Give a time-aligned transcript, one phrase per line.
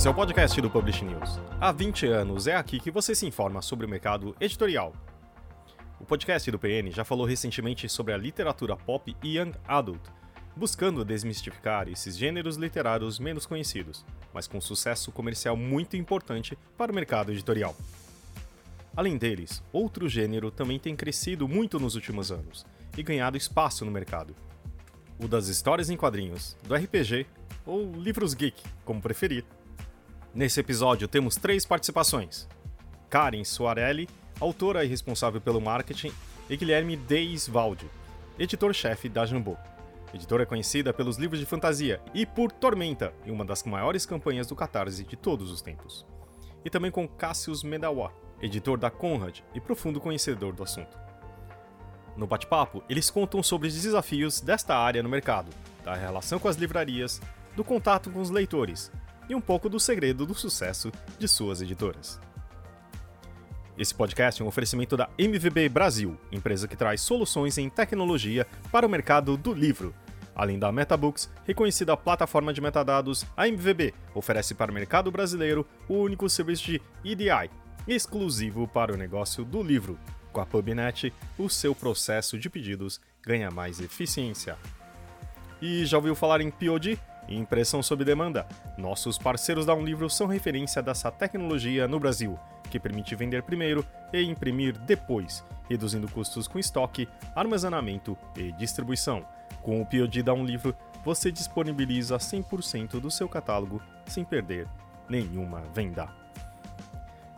[0.00, 1.38] Esse é o podcast do Publish News.
[1.60, 4.94] Há 20 anos é aqui que você se informa sobre o mercado editorial.
[6.00, 10.00] O podcast do PN já falou recentemente sobre a literatura pop e young adult,
[10.56, 14.02] buscando desmistificar esses gêneros literários menos conhecidos,
[14.32, 17.76] mas com sucesso comercial muito importante para o mercado editorial.
[18.96, 22.64] Além deles, outro gênero também tem crescido muito nos últimos anos
[22.96, 24.34] e ganhado espaço no mercado.
[25.22, 27.26] O das histórias em quadrinhos, do RPG
[27.66, 29.44] ou livros geek, como preferir.
[30.32, 32.48] Nesse episódio temos três participações:
[33.08, 34.08] Karen Soarelli,
[34.38, 36.12] autora e responsável pelo marketing,
[36.48, 37.90] e Guilherme Deisvaldi,
[38.38, 39.56] editor-chefe da Jambô.
[40.14, 44.56] Editora conhecida pelos livros de fantasia e por Tormenta, em uma das maiores campanhas do
[44.56, 46.06] Catarse de todos os tempos.
[46.64, 50.96] E também com Cassius Medawa, editor da Conrad e profundo conhecedor do assunto.
[52.16, 55.50] No bate-papo, eles contam sobre os desafios desta área no mercado,
[55.84, 57.20] da relação com as livrarias,
[57.56, 58.92] do contato com os leitores
[59.30, 62.20] e um pouco do segredo do sucesso de suas editoras.
[63.78, 68.84] Esse podcast é um oferecimento da MVB Brasil, empresa que traz soluções em tecnologia para
[68.84, 69.94] o mercado do livro.
[70.34, 75.94] Além da MetaBooks, reconhecida plataforma de metadados, a MVB oferece para o mercado brasileiro o
[75.94, 77.50] único serviço de EDI,
[77.86, 79.96] exclusivo para o negócio do livro.
[80.32, 84.58] Com a PubNet, o seu processo de pedidos ganha mais eficiência.
[85.62, 86.98] E já ouviu falar em POD?
[87.30, 88.44] Impressão sob demanda.
[88.76, 92.36] Nossos parceiros da Um Livro são referência dessa tecnologia no Brasil,
[92.68, 99.24] que permite vender primeiro e imprimir depois, reduzindo custos com estoque, armazenamento e distribuição.
[99.62, 104.66] Com o POD da Um Livro, você disponibiliza 100% do seu catálogo sem perder
[105.08, 106.08] nenhuma venda.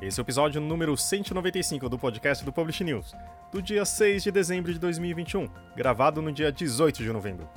[0.01, 3.15] Esse é o episódio número 195 do podcast do Publish News,
[3.53, 7.49] do dia 6 de dezembro de 2021, gravado no dia 18 de novembro.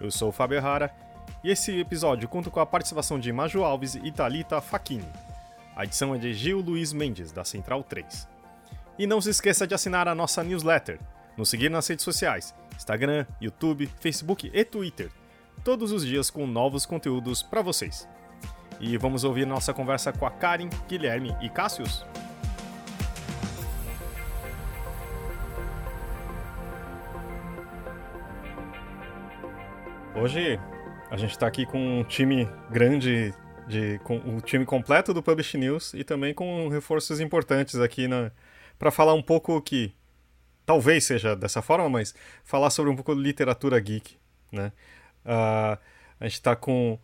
[0.00, 0.92] Eu sou o Fábio Errara
[1.42, 5.06] e esse episódio conta com a participação de Maju Alves e Talita Facchini.
[5.76, 8.28] A edição é de Gil Luiz Mendes, da Central 3.
[8.98, 10.98] E não se esqueça de assinar a nossa newsletter,
[11.36, 15.10] nos seguir nas redes sociais, Instagram, YouTube, Facebook e Twitter,
[15.64, 18.08] todos os dias com novos conteúdos para vocês.
[18.80, 22.04] E vamos ouvir nossa conversa com a Karen, Guilherme e Cássius.
[30.14, 30.60] Hoje
[31.14, 33.32] a gente está aqui com um time grande,
[33.68, 38.08] de, com o time completo do Publish News e também com reforços importantes aqui
[38.76, 39.94] para falar um pouco que
[40.66, 44.16] talvez seja dessa forma, mas falar sobre um pouco de literatura geek,
[44.50, 44.72] né?
[45.24, 45.78] Uh,
[46.18, 46.98] a gente está com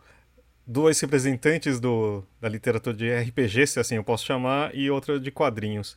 [0.66, 5.31] dois representantes do, da literatura de RPG, se assim eu posso chamar, e outra de
[5.31, 5.97] quadrinhos.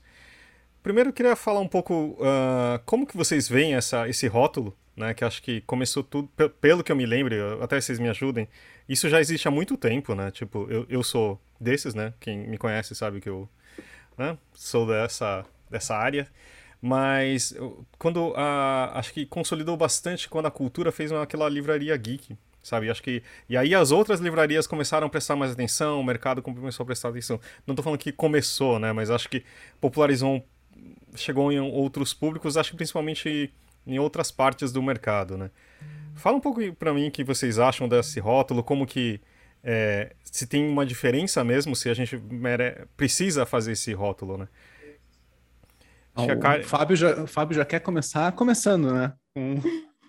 [0.84, 5.14] Primeiro eu queria falar um pouco uh, como que vocês veem essa, esse rótulo, né,
[5.14, 6.28] que acho que começou tudo,
[6.60, 8.50] pelo que eu me lembro, até vocês me ajudem,
[8.88, 12.58] isso já existe há muito tempo, né, tipo, eu, eu sou desses, né, quem me
[12.58, 13.48] conhece sabe que eu
[14.18, 16.28] né, sou dessa, dessa área,
[16.82, 17.56] mas
[17.98, 22.90] quando, uh, acho que consolidou bastante quando a cultura fez uma, aquela livraria geek, sabe?
[22.90, 26.84] Acho que e aí as outras livrarias começaram a prestar mais atenção, o mercado começou
[26.84, 27.40] a prestar atenção.
[27.68, 28.92] Não estou falando que começou, né?
[28.92, 29.44] Mas acho que
[29.80, 30.46] popularizou,
[31.16, 33.54] chegou em outros públicos, acho que principalmente
[33.86, 35.52] em outras partes do mercado, né?
[36.16, 39.20] Fala um pouco para mim o que vocês acham desse rótulo, como que
[39.64, 42.86] é, se tem uma diferença mesmo, se a gente mere...
[42.96, 44.48] precisa fazer esse rótulo, né?
[46.16, 49.14] o Fábio já, o Fábio já quer começar começando, né?
[49.36, 49.56] Um...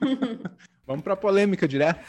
[0.87, 2.05] Vamos para a polêmica direto.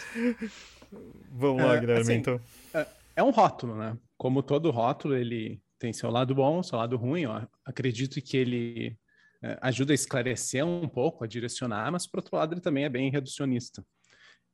[1.32, 2.42] Vamos lá, é, Guilherme, assim, então.
[2.74, 3.98] É, é um rótulo, né?
[4.18, 7.26] Como todo rótulo, ele tem seu lado bom, seu lado ruim.
[7.26, 7.46] Ó.
[7.66, 8.98] Acredito que ele
[9.42, 12.90] é, ajuda a esclarecer um pouco, a direcionar, mas, por outro lado, ele também é
[12.90, 13.86] bem reducionista.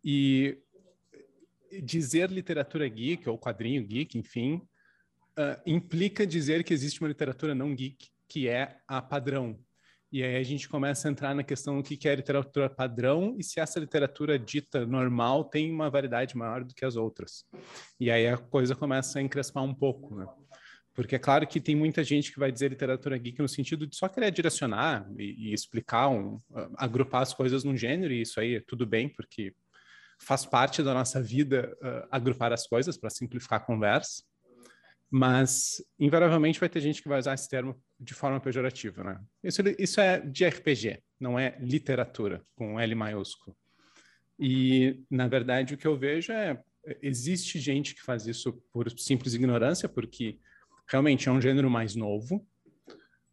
[0.03, 0.57] E
[1.83, 4.55] dizer literatura geek ou quadrinho geek, enfim,
[5.37, 9.57] uh, implica dizer que existe uma literatura não geek, que é a padrão,
[10.11, 13.43] e aí a gente começa a entrar na questão do que é literatura padrão e
[13.43, 17.45] se essa literatura dita normal tem uma variedade maior do que as outras.
[17.97, 20.25] E aí a coisa começa a encrespar um pouco, né?
[20.93, 23.95] Porque é claro que tem muita gente que vai dizer literatura geek no sentido de
[23.95, 26.39] só querer direcionar e, e explicar, um,
[26.75, 29.53] agrupar as coisas num gênero, e isso aí é tudo bem, porque
[30.19, 34.23] faz parte da nossa vida uh, agrupar as coisas para simplificar a conversa.
[35.09, 39.19] Mas, invariavelmente, vai ter gente que vai usar esse termo de forma pejorativa, né?
[39.43, 43.55] Isso, isso é de RPG, não é literatura, com L maiúsculo.
[44.39, 46.61] E, na verdade, o que eu vejo é
[47.01, 50.39] existe gente que faz isso por simples ignorância, porque
[50.87, 52.45] realmente é um gênero mais novo,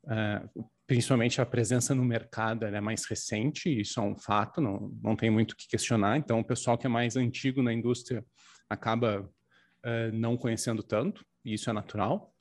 [0.05, 5.15] uh, principalmente a presença no mercado é mais recente, isso é um fato, não, não
[5.15, 6.17] tem muito o que questionar.
[6.17, 8.25] Então, o pessoal que é mais antigo na indústria
[8.71, 12.35] acaba uh, não conhecendo tanto e isso é natural,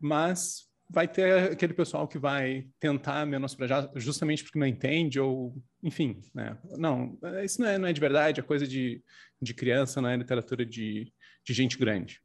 [0.00, 6.20] mas vai ter aquele pessoal que vai tentar menosprezar justamente porque não entende ou, enfim,
[6.34, 6.56] né?
[6.78, 9.02] Não, isso não é, não é de verdade, é coisa de,
[9.40, 11.12] de criança, não é literatura de,
[11.44, 12.20] de gente grande.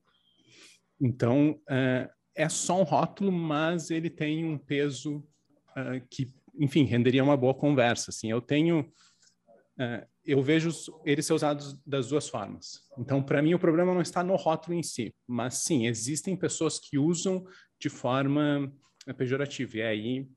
[1.02, 7.24] Então, é, é só um rótulo, mas ele tem um peso uh, que, enfim, renderia
[7.24, 8.12] uma boa conversa.
[8.12, 8.82] Assim, eu tenho,
[9.80, 10.70] uh, eu vejo
[11.06, 12.82] eles ser usados das duas formas.
[12.98, 16.80] Então, para mim, o problema não está no rótulo em si, mas sim, existem pessoas
[16.80, 17.46] que usam
[17.80, 18.72] de forma
[19.08, 20.28] uh, pejorativa, e aí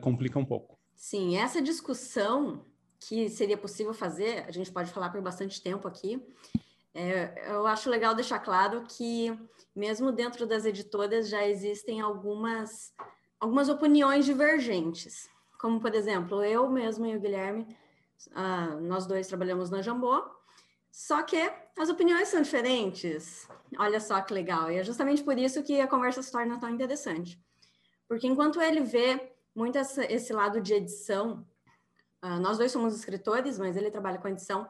[0.00, 0.78] complica um pouco.
[0.94, 2.64] Sim, essa discussão
[3.00, 6.22] que seria possível fazer, a gente pode falar por bastante tempo aqui.
[6.94, 9.36] É, eu acho legal deixar claro que
[9.74, 12.92] mesmo dentro das editoras já existem algumas,
[13.40, 15.30] algumas opiniões divergentes.
[15.58, 17.76] Como, por exemplo, eu mesmo e o Guilherme,
[18.30, 20.22] uh, nós dois trabalhamos na Jambô,
[20.90, 23.48] só que as opiniões são diferentes.
[23.78, 24.70] Olha só que legal.
[24.70, 27.40] E é justamente por isso que a conversa se torna tão interessante.
[28.06, 31.46] Porque enquanto ele vê muito essa, esse lado de edição,
[32.22, 34.68] uh, nós dois somos escritores, mas ele trabalha com edição,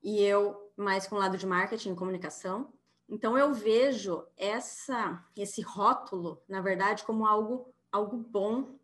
[0.00, 2.72] e eu mais com o lado de marketing e comunicação.
[3.08, 8.78] Então eu vejo essa esse rótulo, na verdade, como algo algo bom,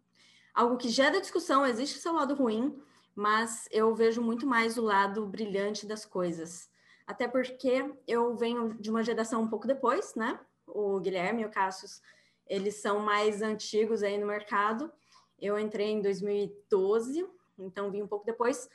[0.55, 2.81] algo que gera discussão, existe seu lado ruim,
[3.15, 6.71] mas eu vejo muito mais o lado brilhante das coisas.
[7.07, 10.39] Até porque eu venho de uma geração um pouco depois, né?
[10.67, 12.01] O Guilherme e o Cassius,
[12.47, 14.91] eles são mais antigos aí no mercado.
[15.39, 17.27] Eu entrei em 2012,
[17.59, 18.69] então vim um pouco depois.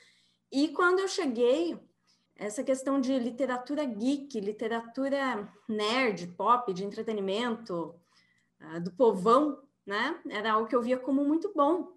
[0.52, 1.80] E quando eu cheguei,
[2.38, 7.96] essa questão de literatura geek, literatura nerd, pop, de entretenimento,
[8.62, 10.20] uh, do povão, né?
[10.30, 11.94] Era algo que eu via como muito bom,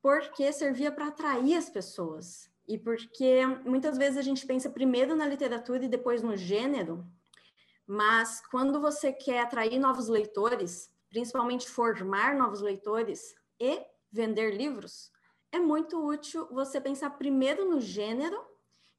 [0.00, 2.50] porque servia para atrair as pessoas.
[2.66, 7.04] E porque muitas vezes a gente pensa primeiro na literatura e depois no gênero,
[7.86, 15.10] mas quando você quer atrair novos leitores, principalmente formar novos leitores e vender livros,
[15.50, 18.51] é muito útil você pensar primeiro no gênero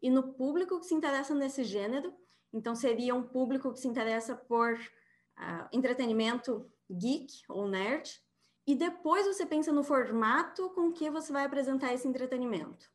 [0.03, 2.13] e no público que se interessa nesse gênero.
[2.51, 8.21] Então, seria um público que se interessa por uh, entretenimento geek ou nerd.
[8.67, 12.91] E depois você pensa no formato com que você vai apresentar esse entretenimento.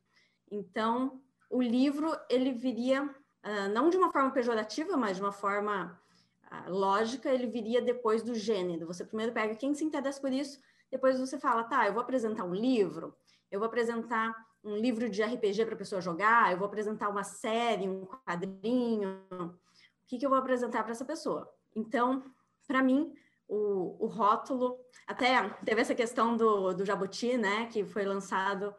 [0.51, 1.19] Então,
[1.49, 5.99] o livro, ele viria, uh, não de uma forma pejorativa, mas de uma forma
[6.51, 8.85] uh, lógica, ele viria depois do gênero.
[8.85, 10.61] Você primeiro pega quem se interessa por isso,
[10.91, 13.15] depois você fala, tá, eu vou apresentar um livro,
[13.51, 17.23] eu vou apresentar um livro de RPG para a pessoa jogar, eu vou apresentar uma
[17.23, 19.53] série, um quadrinho, o
[20.07, 21.49] que, que eu vou apresentar para essa pessoa?
[21.75, 22.23] Então,
[22.67, 23.13] para mim,
[23.47, 24.77] o, o, rótulo,
[25.07, 28.73] até teve essa questão do, do Jabuti, né, que foi lançado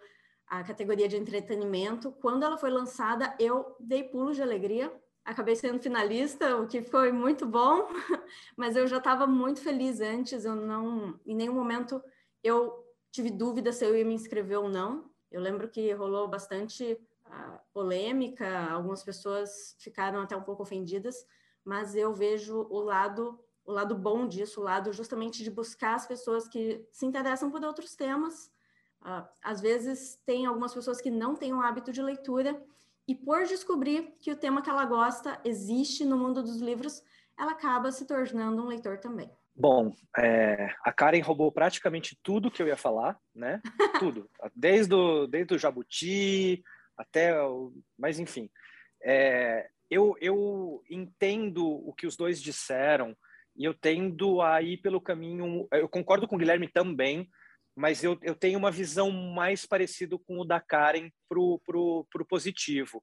[0.47, 2.13] a categoria de entretenimento.
[2.21, 4.93] Quando ela foi lançada, eu dei pulos de alegria,
[5.25, 7.89] acabei sendo finalista, o que foi muito bom,
[8.57, 12.03] mas eu já estava muito feliz antes, eu não, em nenhum momento
[12.43, 16.99] eu tive dúvida se eu ia me inscrever ou não, eu lembro que rolou bastante
[17.27, 21.27] uh, polêmica, algumas pessoas ficaram até um pouco ofendidas,
[21.65, 26.07] mas eu vejo o lado o lado bom disso, o lado justamente de buscar as
[26.07, 28.51] pessoas que se interessam por outros temas.
[29.01, 32.61] Uh, às vezes tem algumas pessoas que não têm o hábito de leitura
[33.07, 37.03] e por descobrir que o tema que ela gosta existe no mundo dos livros,
[37.39, 39.31] ela acaba se tornando um leitor também.
[39.55, 43.61] Bom, é, a Karen roubou praticamente tudo que eu ia falar, né?
[44.01, 44.31] Tudo.
[44.55, 46.63] Desde o, desde o Jabuti
[46.97, 47.73] até o...
[47.99, 48.49] Mas, enfim.
[49.03, 53.15] É, eu, eu entendo o que os dois disseram
[53.57, 55.69] e eu tendo a ir pelo caminho...
[55.73, 57.29] Eu concordo com o Guilherme também,
[57.77, 63.03] mas eu, eu tenho uma visão mais parecida com o da Karen pro, pro positivo.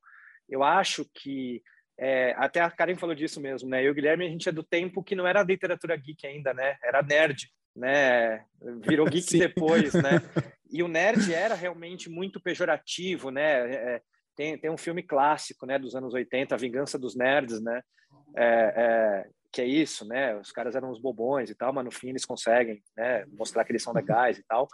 [0.50, 1.62] Eu acho que
[1.98, 3.82] é, até a Karen falou disso mesmo, né?
[3.82, 6.54] Eu e o Guilherme, a gente é do tempo que não era literatura geek ainda,
[6.54, 6.78] né?
[6.84, 8.46] Era nerd, né?
[8.86, 10.22] Virou geek depois, né?
[10.70, 13.72] E o nerd era realmente muito pejorativo, né?
[13.72, 14.02] É,
[14.36, 15.80] tem, tem um filme clássico, né?
[15.80, 17.82] Dos anos 80, A Vingança dos Nerds, né?
[18.36, 20.36] É, é, que é isso, né?
[20.36, 23.26] Os caras eram uns bobões e tal, mas no fim eles conseguem, né?
[23.28, 24.68] Mostrar que eles são legais e tal.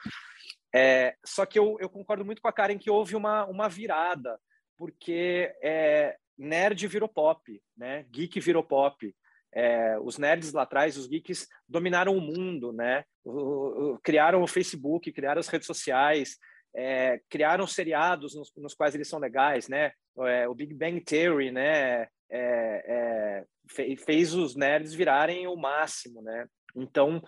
[0.73, 4.39] É, só que eu, eu concordo muito com a Karen que houve uma, uma virada,
[4.75, 8.05] porque é, nerd virou pop, né?
[8.11, 9.15] Geek virou pop.
[9.55, 13.03] É, os nerds lá atrás, os geeks dominaram o mundo, né?
[13.23, 16.37] O, o, criaram o Facebook, criaram as redes sociais,
[16.75, 19.91] é, criaram seriados nos, nos, quais eles são legais, né?
[20.19, 22.07] É, o Big Bang Theory, né?
[22.29, 23.45] É, é,
[23.97, 26.47] fez os nerds virarem o máximo, né?
[26.75, 27.21] Então,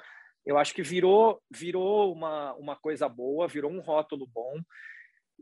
[0.43, 4.59] eu acho que virou virou uma, uma coisa boa, virou um rótulo bom.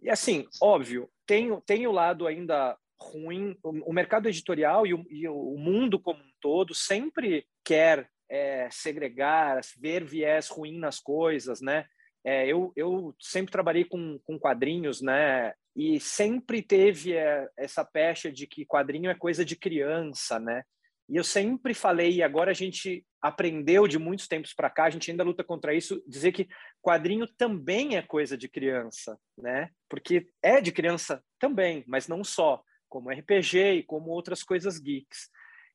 [0.01, 3.57] E assim, óbvio, tem, tem o lado ainda ruim.
[3.63, 9.61] O, mercado editorial e o, e o, mundo como um todo sempre quer é, segregar,
[9.77, 11.85] ver viés ruim nas coisas, né?
[12.25, 15.53] É, eu, eu sempre trabalhei com, com quadrinhos, né?
[15.75, 20.63] E sempre teve é, essa pecha de que quadrinho é coisa de criança, né?
[21.09, 24.89] E eu sempre falei, e agora a gente aprendeu de muitos tempos para cá, a
[24.89, 26.47] gente ainda luta contra isso, dizer que
[26.81, 29.69] quadrinho também é coisa de criança, né?
[29.89, 35.27] Porque é de criança também, mas não só, como RPG e como outras coisas geeks.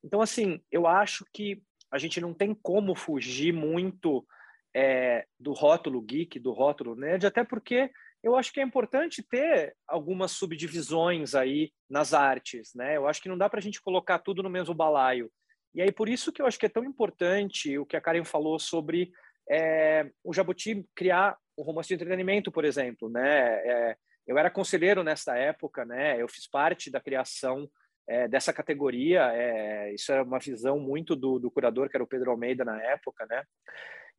[0.05, 1.61] Então, assim, eu acho que
[1.91, 4.25] a gente não tem como fugir muito
[4.73, 7.91] é, do rótulo geek, do rótulo nerd, até porque
[8.23, 12.97] eu acho que é importante ter algumas subdivisões aí nas artes, né?
[12.97, 15.29] Eu acho que não dá para a gente colocar tudo no mesmo balaio.
[15.75, 18.25] E aí por isso que eu acho que é tão importante o que a Karen
[18.25, 19.11] falou sobre
[19.51, 23.57] é, o Jabuti criar o romance de entretenimento, por exemplo, né?
[23.67, 23.97] É,
[24.29, 26.21] eu era conselheiro nessa época, né?
[26.21, 27.69] Eu fiz parte da criação
[28.07, 29.33] é, dessa categoria.
[29.33, 32.81] É, isso era uma visão muito do, do, curador, que era o Pedro Almeida na
[32.83, 33.43] época, né?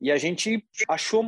[0.00, 1.24] E a gente achou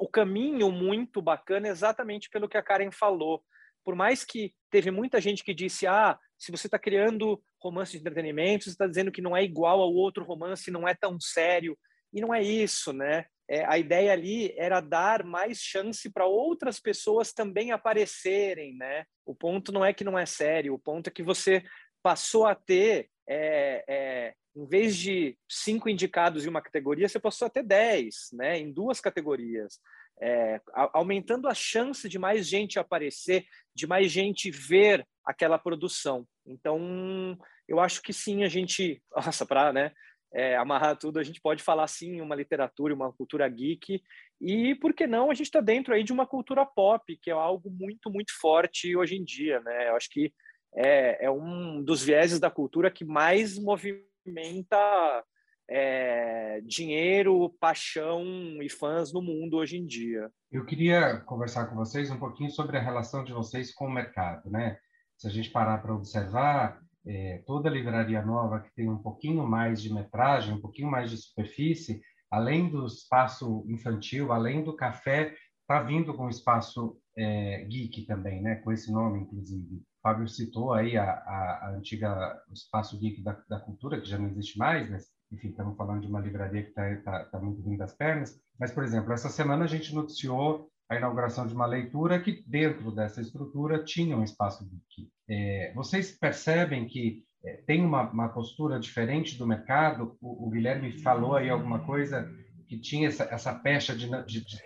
[0.00, 3.44] o caminho muito bacana exatamente pelo que a Karen falou.
[3.84, 7.98] Por mais que teve muita gente que disse, ah, se você está criando romance de
[7.98, 11.78] entretenimento, você está dizendo que não é igual ao outro romance, não é tão sério.
[12.12, 13.26] E não é isso, né?
[13.48, 19.04] É, a ideia ali era dar mais chance para outras pessoas também aparecerem, né?
[19.24, 21.62] O ponto não é que não é sério, o ponto é que você
[22.02, 27.46] passou a ter, é, é, em vez de cinco indicados em uma categoria, você passou
[27.46, 29.80] a ter dez, né, em duas categorias,
[30.20, 30.60] é,
[30.94, 36.26] aumentando a chance de mais gente aparecer, de mais gente ver aquela produção.
[36.46, 37.36] Então,
[37.68, 39.92] eu acho que sim, a gente, nossa, para né,
[40.36, 44.02] é, amarrar tudo, a gente pode falar sim uma literatura, uma cultura geek,
[44.38, 47.32] e por que não a gente está dentro aí de uma cultura pop, que é
[47.32, 49.88] algo muito, muito forte hoje em dia, né?
[49.88, 50.30] Eu acho que
[50.74, 55.24] é, é um dos vieses da cultura que mais movimenta
[55.70, 58.22] é, dinheiro, paixão
[58.60, 60.30] e fãs no mundo hoje em dia.
[60.52, 64.50] Eu queria conversar com vocês um pouquinho sobre a relação de vocês com o mercado,
[64.50, 64.78] né?
[65.16, 69.80] Se a gente parar para observar, é, toda livraria nova que tem um pouquinho mais
[69.80, 75.82] de metragem, um pouquinho mais de superfície, além do espaço infantil, além do café, está
[75.82, 78.56] vindo com o espaço é, geek também, né?
[78.56, 79.82] Com esse nome, inclusive.
[80.02, 84.28] Fábio citou aí a, a, a antiga Espaço Geek da, da, Cultura, que já não
[84.28, 87.76] existe mais, mas, enfim, estamos falando de uma livraria que está tá, tá muito ruim
[87.76, 88.40] das pernas.
[88.56, 92.90] Mas, por exemplo, essa semana a gente noticiou a inauguração de uma leitura que, dentro
[92.92, 95.10] dessa estrutura, tinha um espaço geek.
[95.28, 100.16] É, vocês percebem que é, tem uma, uma, postura diferente do mercado?
[100.20, 102.30] O, o, Guilherme falou aí alguma coisa
[102.68, 104.62] que tinha essa, essa pecha de, de, de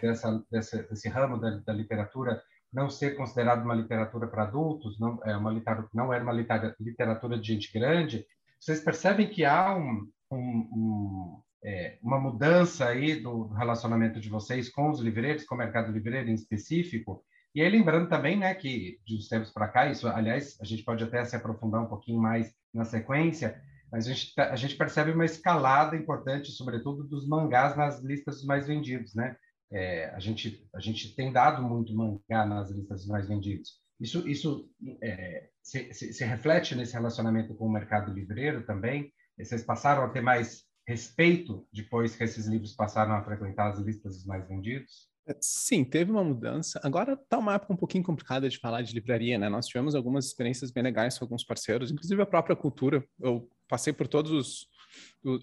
[0.50, 5.36] dessa, desse ramo da, da literatura não ser considerado uma literatura para adultos, não é
[5.36, 8.24] uma literatura, não era uma literatura de gente grande,
[8.60, 14.70] vocês percebem que há um, um, um, é, uma mudança aí do relacionamento de vocês
[14.70, 17.24] com os livreiros, com o mercado livreiro em específico.
[17.54, 20.84] E aí lembrando também, né, que de uns tempos para cá, isso, aliás, a gente
[20.84, 25.10] pode até se aprofundar um pouquinho mais na sequência, mas a gente, a gente percebe
[25.10, 29.36] uma escalada importante, sobretudo dos mangás nas listas mais vendidos, né?
[29.72, 33.80] É, a, gente, a gente tem dado muito mangá nas listas mais vendidos.
[34.00, 34.68] Isso, isso
[35.02, 39.12] é, se, se, se, reflete nesse relacionamento com o mercado livreiro também?
[39.38, 44.24] Vocês passaram a ter mais respeito depois que esses livros passaram a frequentar as listas
[44.24, 45.08] mais vendidos?
[45.26, 46.80] É, sim, teve uma mudança.
[46.82, 49.48] Agora está uma época um pouquinho complicada de falar de livraria, né?
[49.48, 53.04] Nós tivemos algumas experiências bem legais com alguns parceiros, inclusive a própria cultura.
[53.20, 54.68] Eu passei por todos os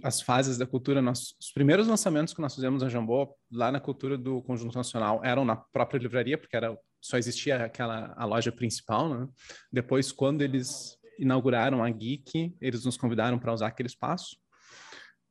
[0.04, 3.80] as fases da cultura, nós, os primeiros lançamentos que nós fizemos na Jambô, lá na
[3.80, 8.52] cultura do Conjunto Nacional, eram na própria livraria, porque era, só existia aquela a loja
[8.52, 9.28] principal, né?
[9.72, 14.36] Depois, quando eles inauguraram a Geek, eles nos convidaram para usar aquele espaço.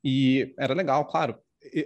[0.09, 1.37] E era legal, claro,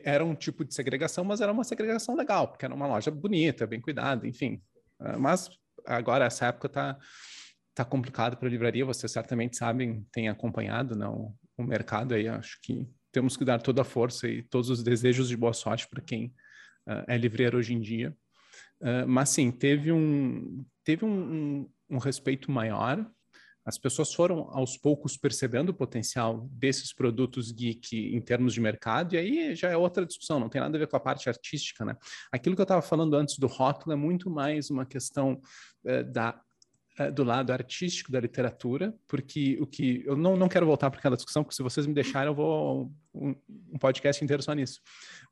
[0.05, 3.67] era um tipo de segregação, mas era uma segregação legal, porque era uma loja bonita,
[3.67, 4.61] bem cuidada, enfim.
[4.99, 5.49] Ah, mas
[5.87, 6.99] agora, essa época está
[7.75, 12.29] tá complicado para a livraria, vocês certamente sabem, têm acompanhado não, o mercado aí.
[12.29, 15.89] Acho que temos que dar toda a força e todos os desejos de boa sorte
[15.89, 16.27] para quem
[16.87, 18.15] uh, é livreiro hoje em dia.
[18.83, 23.11] Uh, mas sim, teve um teve um, um, um, respeito maior.
[23.65, 29.15] As pessoas foram aos poucos percebendo o potencial desses produtos geek em termos de mercado,
[29.15, 31.85] e aí já é outra discussão, não tem nada a ver com a parte artística,
[31.85, 31.97] né?
[32.33, 35.41] Aquilo que eu estava falando antes do rótulo é muito mais uma questão
[35.85, 36.41] uh, da
[37.01, 40.99] eh, do lado artístico da literatura, porque o que eu não, não quero voltar para
[40.99, 43.35] aquela discussão, porque se vocês me deixarem eu vou um,
[43.73, 44.83] um podcast inteiro só nisso.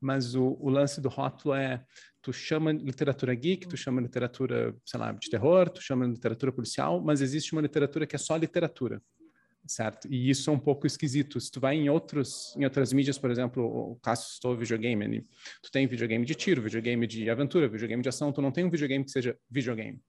[0.01, 1.85] Mas o, o, lance do rótulo é
[2.23, 7.03] tu chama literatura geek, tu chama literatura, sei lá, de terror, tu chama literatura policial,
[7.03, 9.03] mas existe uma literatura que é só literatura.
[9.67, 10.09] certo?
[10.11, 11.39] E isso é um pouco esquisito.
[11.39, 15.27] Se tu vai em outros, em outras mídias, por exemplo, o Cássio citou videogame,
[15.63, 18.71] tu tem videogame de tiro, videogame de aventura, videogame de ação, tu não tem um
[18.71, 20.01] videogame que seja videogame.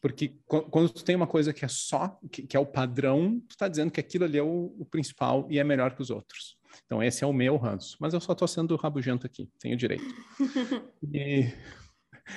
[0.00, 3.50] Porque quando tu tem uma coisa que é só, que, que é o padrão, tu
[3.50, 6.56] está dizendo que aquilo ali é o, o, principal e é melhor que os outros.
[6.84, 7.96] Então esse é o meu ranço.
[8.00, 10.04] Mas eu só estou sendo rabugento aqui, tenho direito.
[11.12, 11.52] e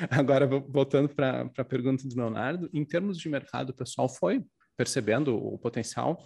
[0.10, 4.44] agora, voltando para a pergunta do Leonardo, em termos de mercado, o pessoal foi
[4.76, 6.26] percebendo o potencial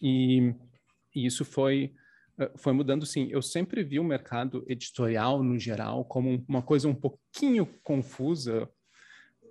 [0.00, 0.54] e,
[1.14, 1.92] e isso foi
[2.38, 3.28] eh, foi mudando sim.
[3.30, 8.68] Eu sempre vi o mercado editorial no geral como uma coisa um pouquinho confusa,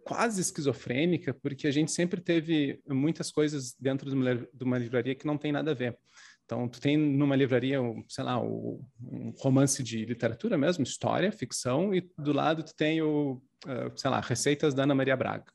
[0.04, 5.16] quase esquizofrênica, porque a gente sempre teve muitas coisas dentro de uma, de uma livraria
[5.16, 5.98] que não tem nada a ver.
[6.46, 7.80] Então, tu tem numa livraria,
[8.10, 13.42] sei lá, um romance de literatura mesmo, história, ficção, e do lado tu tem o,
[13.66, 15.46] uh, sei lá, receitas da Ana Maria Braga.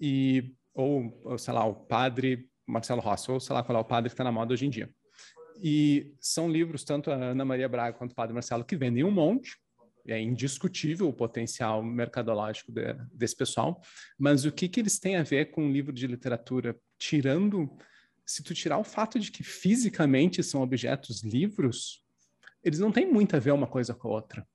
[0.00, 4.08] E ou, sei lá, o padre Marcelo Rossi, ou sei lá qual é o padre
[4.08, 4.88] que está na moda hoje em dia.
[5.62, 9.10] E são livros, tanto a Ana Maria Braga quanto o padre Marcelo, que vendem um
[9.10, 9.58] monte,
[10.06, 13.80] é indiscutível o potencial mercadológico de, desse pessoal,
[14.18, 17.70] mas o que, que eles têm a ver com um livro de literatura, tirando,
[18.24, 22.04] se tu tirar o fato de que fisicamente são objetos livros,
[22.62, 24.46] eles não têm muito a ver uma coisa com a outra.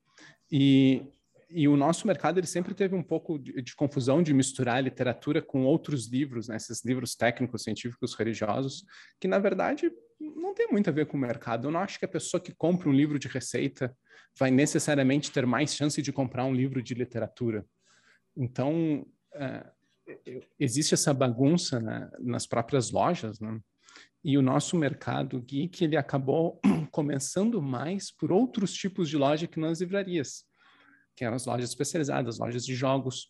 [0.52, 1.12] E
[1.50, 5.42] e o nosso mercado ele sempre teve um pouco de, de confusão de misturar literatura
[5.42, 8.84] com outros livros, né, esses livros técnicos, científicos, religiosos,
[9.20, 11.68] que na verdade não tem muito a ver com o mercado.
[11.68, 13.96] Eu não acho que a pessoa que compra um livro de receita
[14.38, 17.66] vai necessariamente ter mais chance de comprar um livro de literatura.
[18.36, 19.66] Então, é,
[20.60, 23.60] existe essa bagunça né, nas próprias lojas, né?
[24.24, 26.60] E o nosso mercado geek ele acabou
[26.92, 30.44] começando mais por outros tipos de loja que nas livrarias
[31.16, 33.30] que eram as lojas especializadas, lojas de jogos.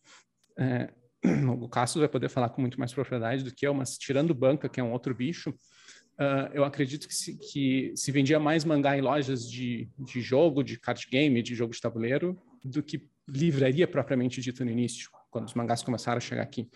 [0.58, 0.92] É,
[1.60, 4.70] o Cássio vai poder falar com muito mais propriedade do que eu, mas tirando banca,
[4.70, 8.98] que é um outro bicho, uh, eu acredito que se, que se vendia mais mangá
[8.98, 13.88] em lojas de, de jogo, de card game, de jogo de tabuleiro, do que livraria
[13.88, 16.70] propriamente dita no início, quando os mangás começaram a chegar aqui.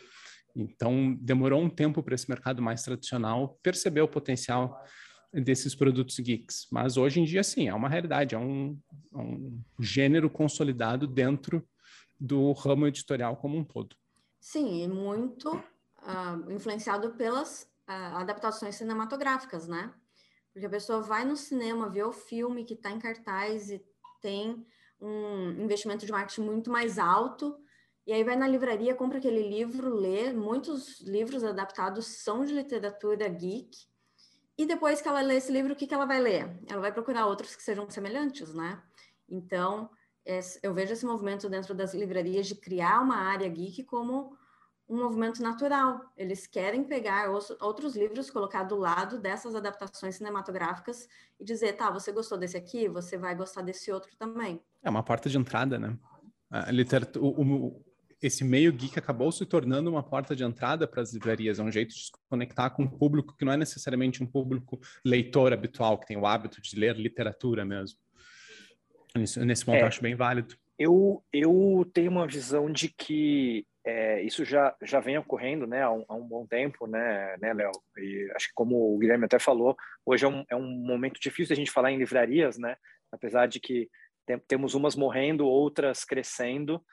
[0.56, 4.84] Então, demorou um tempo para esse mercado mais tradicional perceber o potencial
[5.32, 6.68] desses produtos geeks.
[6.72, 8.78] Mas hoje em dia, sim, é uma realidade, é um,
[9.14, 11.68] é um gênero consolidado dentro
[12.20, 13.96] do ramo editorial como um todo.
[14.40, 19.94] Sim, e muito uh, influenciado pelas uh, adaptações cinematográficas, né?
[20.52, 23.82] Porque a pessoa vai no cinema, vê o filme que está em cartaz e
[24.22, 24.66] tem
[25.00, 27.58] um investimento de marketing muito mais alto,
[28.06, 30.34] e aí vai na livraria, compra aquele livro, lê.
[30.34, 33.70] Muitos livros adaptados são de literatura geek,
[34.60, 36.60] e depois que ela lê esse livro, o que, que ela vai ler?
[36.68, 38.84] Ela vai procurar outros que sejam semelhantes, né?
[39.30, 39.90] Então,
[40.62, 44.38] eu vejo esse movimento dentro das livrarias de criar uma área geek como
[44.90, 46.02] um movimento natural.
[46.18, 47.30] Eles querem pegar
[47.62, 51.08] outros livros, colocar do lado dessas adaptações cinematográficas
[51.40, 54.62] e dizer, tá, você gostou desse aqui, você vai gostar desse outro também.
[54.84, 55.98] É uma porta de entrada, né?
[56.50, 57.82] A literatura, o,
[58.22, 61.72] esse meio geek acabou se tornando uma porta de entrada para as livrarias, é um
[61.72, 65.98] jeito de se conectar com um público que não é necessariamente um público leitor habitual,
[65.98, 67.98] que tem o hábito de ler literatura mesmo.
[69.16, 70.56] Nesse, nesse ponto, é, eu acho bem válido.
[70.78, 75.92] Eu, eu tenho uma visão de que é, isso já, já vem ocorrendo né, há,
[75.92, 77.72] um, há um bom tempo, né, né Léo?
[77.98, 81.54] E acho que como o Guilherme até falou, hoje é um, é um momento difícil
[81.54, 82.76] a gente falar em livrarias, né?
[83.12, 83.90] Apesar de que
[84.26, 86.84] tem, temos umas morrendo, outras crescendo,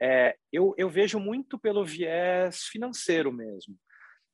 [0.00, 3.76] é, eu, eu, vejo muito pelo viés financeiro mesmo.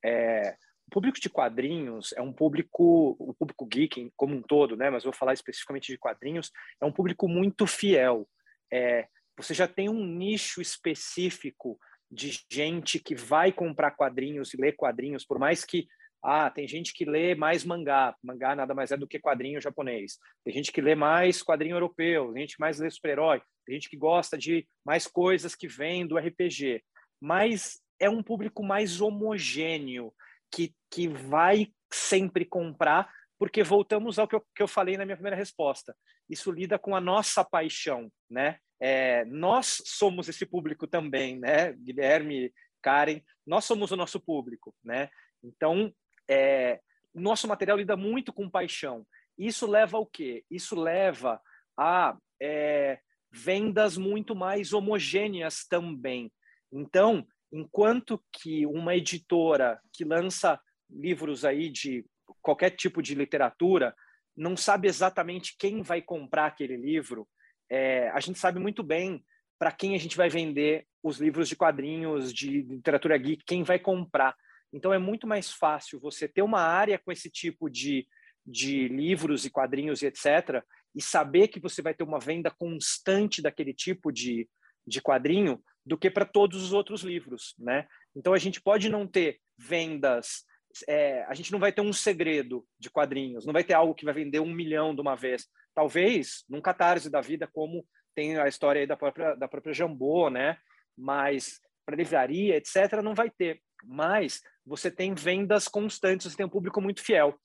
[0.05, 4.89] É, o público de quadrinhos é um público, o público geek como um todo, né?
[4.89, 8.29] Mas vou falar especificamente de quadrinhos, é um público muito fiel.
[8.73, 14.77] É, você já tem um nicho específico de gente que vai comprar quadrinhos e ler
[14.77, 15.89] quadrinhos, por mais que
[16.29, 18.17] ah, tem gente que lê mais mangá.
[18.21, 20.19] Mangá nada mais é do que quadrinho japonês.
[20.45, 22.33] Tem gente que lê mais quadrinho europeu.
[22.33, 23.41] Tem gente que mais lê super-herói.
[23.65, 26.83] Tem gente que gosta de mais coisas que vêm do RPG.
[27.21, 30.13] Mas é um público mais homogêneo,
[30.53, 33.09] que, que vai sempre comprar,
[33.39, 35.95] porque voltamos ao que eu, que eu falei na minha primeira resposta.
[36.29, 38.59] Isso lida com a nossa paixão, né?
[38.81, 41.73] É, nós somos esse público também, né?
[41.75, 45.09] Guilherme, Karen, nós somos o nosso público, né?
[45.41, 45.95] Então,
[46.29, 46.81] é,
[47.15, 49.07] nosso material lida muito com paixão.
[49.39, 50.45] Isso leva ao quê?
[50.51, 51.41] Isso leva
[51.77, 52.99] a é,
[53.31, 56.33] vendas muito mais homogêneas também.
[56.73, 60.61] Então, enquanto que uma editora que lança
[60.91, 62.05] livros aí de
[62.43, 63.95] qualquer tipo de literatura
[64.37, 67.27] não sabe exatamente quem vai comprar aquele livro,
[67.71, 69.25] é, a gente sabe muito bem
[69.59, 73.79] para quem a gente vai vender os livros de quadrinhos de literatura geek, quem vai
[73.79, 74.35] comprar.
[74.77, 78.07] Então é muito mais fácil você ter uma área com esse tipo de,
[78.45, 80.63] de livros e quadrinhos e etc.
[80.95, 84.47] E saber que você vai ter uma venda constante daquele tipo de,
[84.87, 87.87] de quadrinho do que para todos os outros livros, né?
[88.15, 90.45] Então a gente pode não ter vendas,
[90.87, 94.05] é, a gente não vai ter um segredo de quadrinhos, não vai ter algo que
[94.05, 95.47] vai vender um milhão de uma vez.
[95.75, 100.59] Talvez num catarse da vida, como tem a história da própria da própria Jambô, né?
[100.97, 103.63] Mas para livraria, etc, não vai ter.
[103.85, 107.39] Mas você tem vendas constantes, você tem um público muito fiel.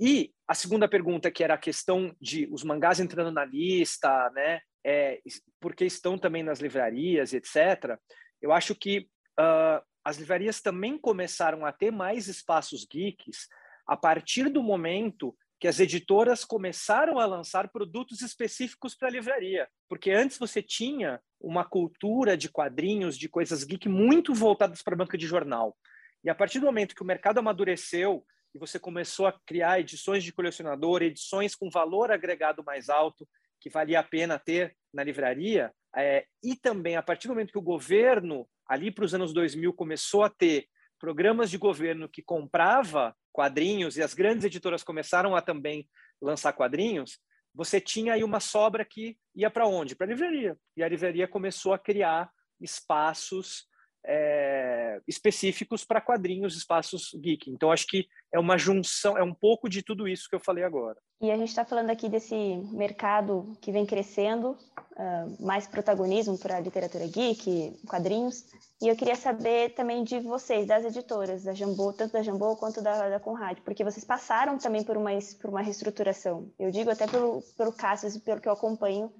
[0.00, 4.60] E a segunda pergunta, que era a questão de os mangás entrando na lista, né?
[4.84, 5.20] É,
[5.60, 7.98] porque estão também nas livrarias, etc.
[8.40, 13.48] Eu acho que uh, as livrarias também começaram a ter mais espaços geeks
[13.86, 19.68] a partir do momento que as editoras começaram a lançar produtos específicos para a livraria.
[19.88, 24.98] Porque antes você tinha uma cultura de quadrinhos, de coisas geek muito voltadas para a
[24.98, 25.76] banca de jornal.
[26.22, 30.24] E a partir do momento que o mercado amadureceu e você começou a criar edições
[30.24, 33.28] de colecionador, edições com valor agregado mais alto,
[33.60, 37.58] que valia a pena ter na livraria, é, e também a partir do momento que
[37.58, 40.66] o governo, ali para os anos 2000, começou a ter
[40.98, 45.88] programas de governo que comprava quadrinhos e as grandes editoras começaram a também
[46.20, 47.20] lançar quadrinhos,
[47.54, 49.94] você tinha aí uma sobra que ia para onde?
[49.94, 50.58] Para a livraria.
[50.76, 53.68] E a livraria começou a criar espaços
[54.04, 57.50] é, específicos para quadrinhos, espaços geek.
[57.50, 60.64] Então, acho que é uma junção, é um pouco de tudo isso que eu falei
[60.64, 60.98] agora.
[61.20, 62.34] E a gente está falando aqui desse
[62.72, 68.44] mercado que vem crescendo, uh, mais protagonismo para a literatura geek, quadrinhos.
[68.80, 72.80] E eu queria saber também de vocês, das editoras, da Jambô, tanto da Jambô quanto
[72.80, 76.52] da, da Conrad, porque vocês passaram também por uma, por uma reestruturação.
[76.56, 79.12] Eu digo até pelo, pelo e pelo que eu acompanho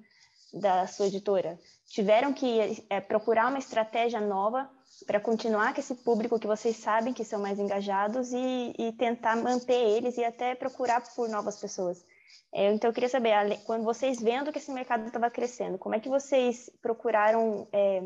[0.53, 1.59] da sua editora.
[1.87, 4.69] Tiveram que é, procurar uma estratégia nova
[5.05, 9.35] para continuar com esse público que vocês sabem que são mais engajados e, e tentar
[9.35, 12.03] manter eles e até procurar por novas pessoas.
[12.51, 13.31] É, então, eu queria saber,
[13.65, 18.03] quando vocês vendo que esse mercado estava crescendo, como é que vocês procuraram é,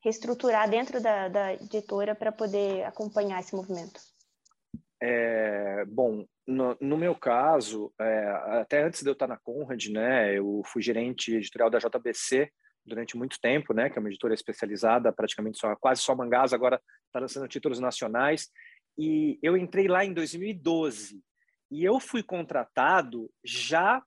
[0.00, 4.11] reestruturar dentro da, da editora para poder acompanhar esse movimento?
[5.04, 8.28] É, bom, no, no, meu caso, é,
[8.60, 12.48] até antes de eu estar na Conrad, né, eu fui gerente editorial da JBC
[12.86, 16.80] durante muito tempo, né, que é uma editora especializada, praticamente só quase só mangás, agora
[17.06, 18.48] está lançando títulos nacionais.
[18.96, 21.20] E eu entrei lá em 2012
[21.68, 24.04] e eu fui contratado já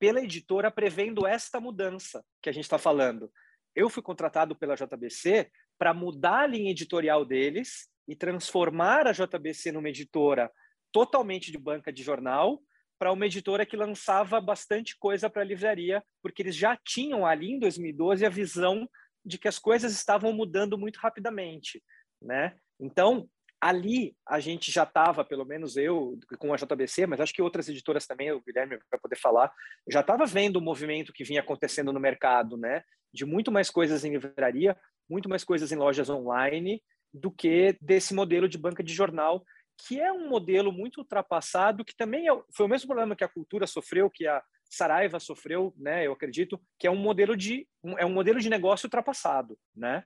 [0.00, 3.30] pela editora prevendo esta mudança que a gente está falando.
[3.76, 9.72] Eu fui contratado pela JBC para mudar a linha editorial deles e transformar a JBC
[9.72, 10.50] numa editora
[10.92, 12.60] totalmente de banca de jornal
[12.98, 17.52] para uma editora que lançava bastante coisa para a livraria, porque eles já tinham ali
[17.52, 18.88] em 2012 a visão
[19.24, 21.82] de que as coisas estavam mudando muito rapidamente,
[22.20, 22.56] né?
[22.78, 23.28] Então,
[23.60, 27.68] ali a gente já estava, pelo menos eu, com a JBC, mas acho que outras
[27.68, 29.52] editoras também, o Guilherme vai poder falar,
[29.88, 32.82] já estava vendo o movimento que vinha acontecendo no mercado, né?
[33.14, 34.76] De muito mais coisas em livraria,
[35.08, 39.44] muito mais coisas em lojas online, do que desse modelo de banca de jornal
[39.86, 43.28] que é um modelo muito ultrapassado, que também é, foi o mesmo problema que a
[43.28, 46.06] cultura sofreu, que a Saraiva sofreu, né?
[46.06, 50.04] Eu acredito que é um modelo de um, é um modelo de negócio ultrapassado, né?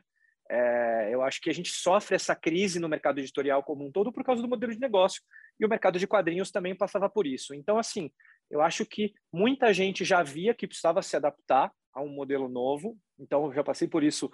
[0.48, 4.12] É, eu acho que a gente sofre essa crise no mercado editorial como um todo
[4.12, 5.20] por causa do modelo de negócio
[5.58, 7.52] e o mercado de quadrinhos também passava por isso.
[7.52, 8.10] Então, assim,
[8.48, 12.96] eu acho que muita gente já via que precisava se adaptar a um modelo novo.
[13.18, 14.30] Então, eu já passei por isso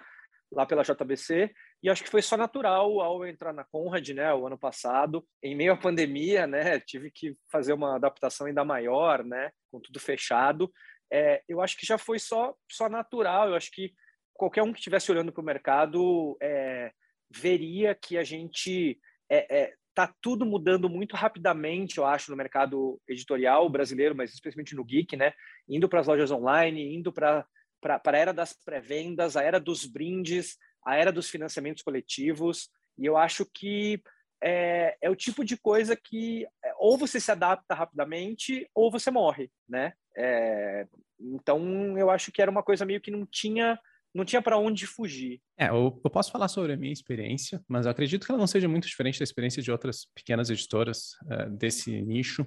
[0.51, 1.51] lá pela JBC
[1.83, 5.53] e acho que foi só natural ao entrar na Conrad, né, o ano passado, em
[5.53, 10.71] meio à pandemia, né, tive que fazer uma adaptação ainda maior, né, com tudo fechado.
[11.11, 13.49] É, eu acho que já foi só só natural.
[13.49, 13.93] Eu acho que
[14.33, 16.91] qualquer um que estivesse olhando para o mercado é,
[17.29, 18.97] veria que a gente
[19.29, 24.75] é, é, tá tudo mudando muito rapidamente, eu acho, no mercado editorial brasileiro, mas especialmente
[24.75, 25.33] no geek, né?
[25.67, 27.45] Indo para as lojas online, indo para
[27.79, 33.05] para a era das pré-vendas, a era dos brindes, a era dos financiamentos coletivos, e
[33.05, 34.01] eu acho que
[34.43, 39.09] é, é, o tipo de coisa que é, ou você se adapta rapidamente ou você
[39.09, 39.93] morre, né?
[40.17, 40.85] É,
[41.19, 43.79] então eu acho que era uma coisa meio que não tinha
[44.13, 45.41] não tinha para onde fugir.
[45.57, 48.45] É, eu, eu, posso falar sobre a minha experiência, mas eu acredito que ela não
[48.45, 52.45] seja muito diferente da experiência de outras pequenas editoras uh, desse nicho.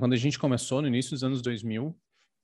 [0.00, 1.96] Quando a gente começou no início dos anos 2000, uh,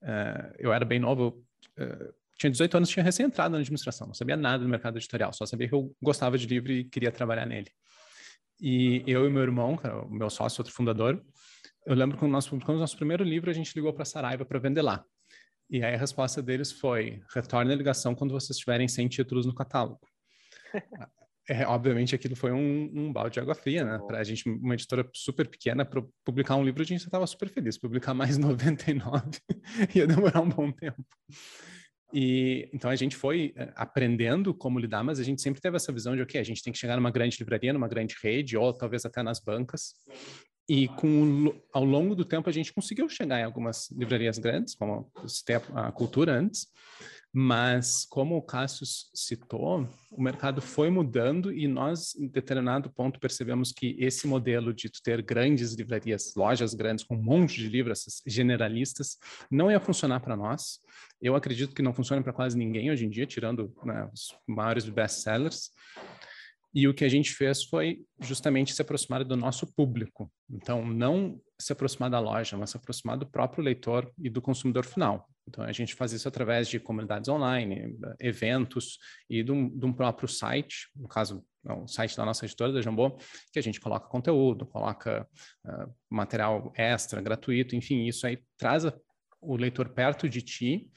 [0.05, 1.45] é, eu era bem novo,
[1.77, 5.33] uh, tinha 18 anos, tinha recém entrado na administração, não sabia nada do mercado editorial,
[5.33, 7.71] só sabia que eu gostava de livro e queria trabalhar nele.
[8.61, 9.79] E eu e meu irmão,
[10.09, 11.23] o meu sócio, outro fundador,
[11.87, 14.83] eu lembro que nós publicamos nosso primeiro livro, a gente ligou para Saraiva para vender
[14.83, 15.05] lá.
[15.71, 19.55] E aí a resposta deles foi: retorne a ligação quando vocês tiverem 100 títulos no
[19.55, 20.01] catálogo.
[21.49, 23.99] é, obviamente aquilo foi um, um, balde de água fria, né?
[24.07, 27.49] Para a gente, uma editora super pequena, para publicar um livro, a gente estava super
[27.49, 27.79] feliz.
[27.79, 29.23] Publicar mais 99
[29.95, 31.05] ia demorar um bom tempo.
[32.13, 35.93] E então a gente foi eh, aprendendo como lidar, mas a gente sempre teve essa
[35.93, 38.73] visão de ok, a gente tem que chegar numa grande livraria, numa grande rede, ou
[38.73, 39.95] talvez até nas bancas.
[40.69, 45.11] E com ao longo do tempo a gente conseguiu chegar em algumas livrarias grandes, como
[45.75, 46.69] a Cultura antes,
[47.35, 53.73] mas, como o Cássio citou, o mercado foi mudando e nós, em determinado ponto, percebemos
[53.73, 59.17] que esse modelo de ter grandes livrarias, lojas grandes com um monte de livros generalistas,
[59.51, 60.79] não ia funcionar para nós.
[61.23, 64.87] Eu acredito que não funciona para quase ninguém hoje em dia, tirando né, os maiores
[64.87, 65.71] best-sellers.
[66.75, 70.31] E o que a gente fez foi justamente se aproximar do nosso público.
[70.51, 74.85] Então, não se aproximar da loja, mas se aproximar do próprio leitor e do consumidor
[74.85, 75.29] final.
[75.49, 79.93] Então, a gente faz isso através de comunidades online, eventos e de um, de um
[79.93, 83.17] próprio site, no caso, é o site da nossa editora, da Jambô,
[83.53, 85.29] que a gente coloca conteúdo, coloca
[85.65, 88.85] uh, material extra, gratuito, enfim, isso aí traz
[89.41, 90.91] o leitor perto de ti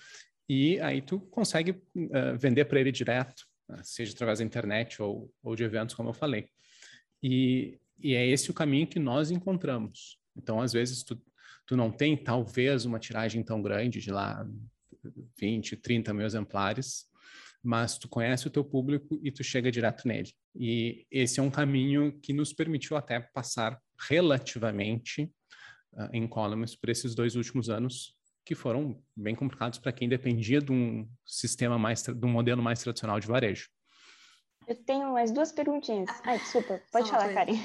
[0.49, 3.45] e aí tu consegue uh, vender para ele direto,
[3.83, 6.49] seja através da internet ou, ou de eventos, como eu falei.
[7.21, 10.19] E, e é esse o caminho que nós encontramos.
[10.35, 11.19] Então, às vezes, tu
[11.65, 14.47] tu não tem talvez uma tiragem tão grande de lá
[15.39, 17.05] 20, 30 mil exemplares,
[17.63, 20.31] mas tu conhece o teu público e tu chega direto nele.
[20.55, 25.23] E esse é um caminho que nos permitiu até passar relativamente
[25.93, 28.14] uh, em columns por esses dois últimos anos,
[28.45, 32.79] que foram bem complicados para quem dependia de um sistema mais, de um modelo mais
[32.81, 33.69] tradicional de varejo.
[34.67, 36.09] Eu tenho mais duas perguntinhas.
[36.23, 37.59] Ai, desculpa, pode falar, Karen.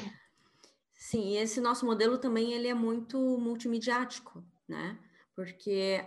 [0.95, 4.99] Sim, esse nosso modelo também ele é muito multimediático, né?
[5.37, 6.07] Porque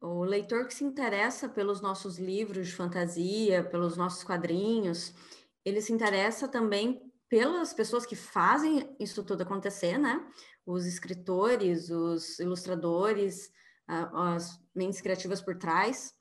[0.00, 5.14] o leitor que se interessa pelos nossos livros de fantasia, pelos nossos quadrinhos,
[5.64, 10.24] ele se interessa também pelas pessoas que fazem isso tudo acontecer, né?
[10.64, 13.50] Os escritores, os ilustradores,
[13.88, 16.14] as mentes criativas por trás,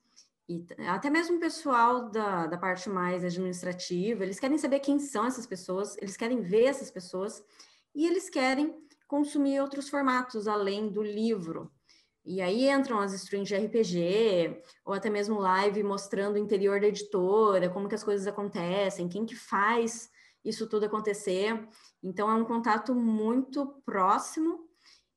[0.49, 5.25] e até mesmo o pessoal da, da parte mais administrativa, eles querem saber quem são
[5.25, 7.43] essas pessoas, eles querem ver essas pessoas,
[7.93, 8.73] e eles querem
[9.07, 11.71] consumir outros formatos além do livro.
[12.25, 16.87] E aí entram as streams de RPG, ou até mesmo live mostrando o interior da
[16.87, 20.09] editora, como que as coisas acontecem, quem que faz
[20.43, 21.67] isso tudo acontecer.
[22.01, 24.67] Então é um contato muito próximo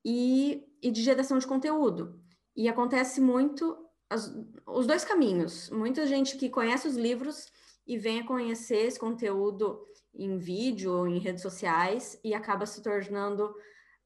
[0.04, 2.19] e, e de geração de conteúdo.
[2.56, 3.76] E acontece muito
[4.08, 4.34] as,
[4.66, 5.70] os dois caminhos.
[5.70, 7.46] Muita gente que conhece os livros
[7.86, 9.84] e vem a conhecer esse conteúdo
[10.14, 13.54] em vídeo ou em redes sociais e acaba se tornando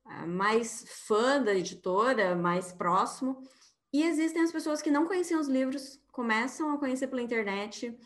[0.05, 3.43] uh, mais fã da editora, mais próximo.
[3.93, 7.97] E existem as pessoas que não conheciam os livros, começam a conhecer pela internet,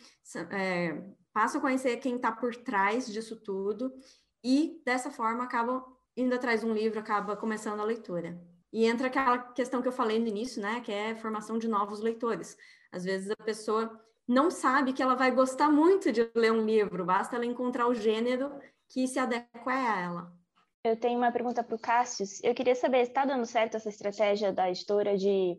[0.50, 3.92] é, passam a conhecer quem está por trás disso tudo
[4.44, 5.84] e dessa forma acabam
[6.16, 8.38] indo atrás de um livro, acaba começando a leitura.
[8.72, 12.00] E entra aquela questão que eu falei no início, né, que é formação de novos
[12.00, 12.56] leitores.
[12.92, 17.04] Às vezes a pessoa não sabe que ela vai gostar muito de ler um livro,
[17.04, 18.52] basta ela encontrar o gênero
[18.88, 20.32] que se adequa a ela.
[20.84, 22.24] Eu tenho uma pergunta para o Cássio.
[22.42, 25.58] Eu queria saber, está dando certo essa estratégia da editora de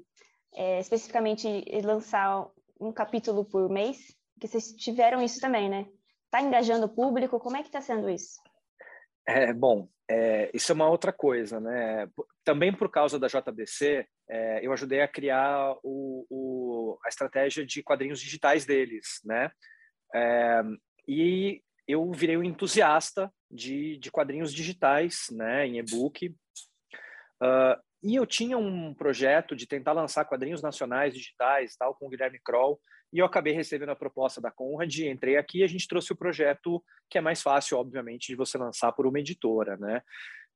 [0.54, 1.48] é, especificamente
[1.84, 2.48] lançar
[2.80, 4.16] um capítulo por mês?
[4.34, 5.88] Porque vocês tiveram isso também, né?
[6.26, 7.40] Está engajando o público?
[7.40, 8.40] Como é que está sendo isso?
[9.30, 12.10] É, bom, é, isso é uma outra coisa, né?
[12.44, 17.84] Também por causa da JBC, é, eu ajudei a criar o, o, a estratégia de
[17.84, 19.52] quadrinhos digitais deles, né?
[20.16, 20.64] É,
[21.08, 26.36] e eu virei um entusiasta de, de quadrinhos digitais, né, em e-book.
[27.42, 32.10] Uh, e eu tinha um projeto de tentar lançar quadrinhos nacionais digitais, tal, com o
[32.10, 32.80] Guilherme Kroll,
[33.12, 36.16] e eu acabei recebendo a proposta da Conrad, entrei aqui e a gente trouxe o
[36.16, 40.02] projeto que é mais fácil, obviamente, de você lançar por uma editora, né?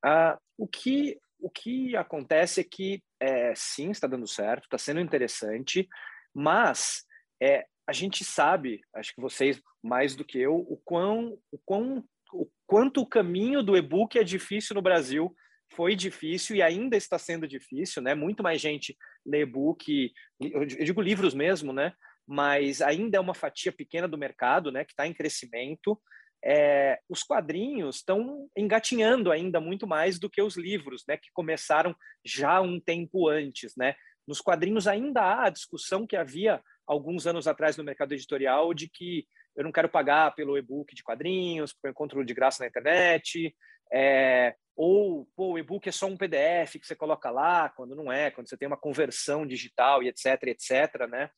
[0.05, 5.01] Uh, o que o que acontece é que, é, sim, está dando certo, está sendo
[5.01, 5.89] interessante,
[6.33, 7.03] mas
[7.41, 12.01] é, a gente sabe, acho que vocês mais do que eu, o, quão, o, quão,
[12.31, 15.35] o quanto o caminho do e-book é difícil no Brasil,
[15.73, 18.15] foi difícil e ainda está sendo difícil, né?
[18.15, 21.93] Muito mais gente lê e-book, eu digo livros mesmo, né?
[22.27, 24.83] Mas ainda é uma fatia pequena do mercado, né?
[24.85, 25.99] Que está em crescimento
[26.45, 31.95] é, os quadrinhos estão engatinhando ainda muito mais do que os livros, né, que começaram
[32.23, 33.95] já um tempo antes, né?
[34.27, 38.89] Nos quadrinhos ainda há a discussão que havia alguns anos atrás no mercado editorial de
[38.89, 42.67] que eu não quero pagar pelo e-book de quadrinhos, porque eu encontro de graça na
[42.67, 43.55] internet,
[43.93, 48.11] é, ou pô, o e-book é só um PDF que você coloca lá, quando não
[48.11, 51.29] é, quando você tem uma conversão digital e etc, etc, né?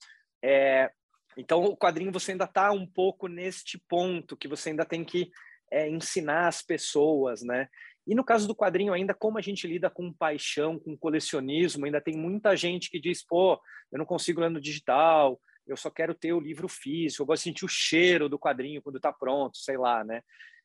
[0.44, 0.92] É,
[1.38, 5.30] Então, o quadrinho você ainda está um pouco neste ponto, que você ainda tem que
[5.72, 7.68] é, ensinar as pessoas, né?
[8.08, 12.00] E no caso do quadrinho, ainda como a gente lida com paixão, com colecionismo, ainda
[12.00, 13.60] tem muita gente que diz, pô,
[13.92, 17.42] eu não consigo ler no digital, eu só quero ter o livro físico, eu gosto
[17.42, 20.22] de sentir o cheiro do quadrinho quando está pronto, sei lá, né?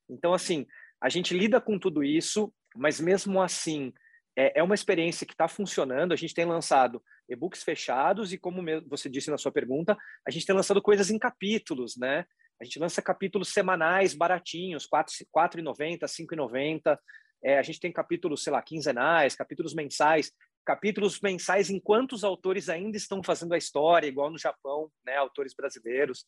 [0.09, 0.66] Então, assim,
[1.00, 3.92] a gente lida com tudo isso, mas mesmo assim,
[4.37, 6.12] é, é uma experiência que está funcionando.
[6.12, 10.44] A gente tem lançado e-books fechados e, como você disse na sua pergunta, a gente
[10.44, 12.26] tem lançado coisas em capítulos, né?
[12.60, 15.02] A gente lança capítulos semanais baratinhos, R$
[15.34, 16.98] 4,90, R$ 5,90.
[17.42, 20.30] É, a gente tem capítulos, sei lá, quinzenais, capítulos mensais,
[20.66, 25.16] capítulos mensais enquanto os autores ainda estão fazendo a história, igual no Japão, né?
[25.16, 26.26] Autores brasileiros.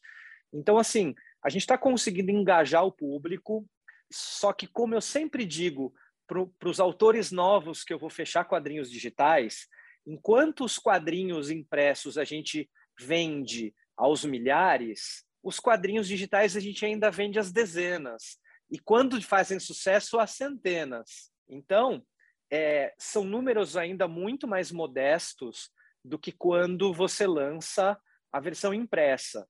[0.53, 3.67] Então, assim, a gente está conseguindo engajar o público,
[4.11, 5.93] só que, como eu sempre digo
[6.27, 9.67] para os autores novos que eu vou fechar quadrinhos digitais,
[10.07, 17.11] enquanto os quadrinhos impressos a gente vende aos milhares, os quadrinhos digitais a gente ainda
[17.11, 18.39] vende às dezenas.
[18.71, 21.31] E quando fazem sucesso, às centenas.
[21.49, 22.05] Então,
[22.51, 25.71] é, são números ainda muito mais modestos
[26.05, 27.99] do que quando você lança
[28.33, 29.47] a versão impressa.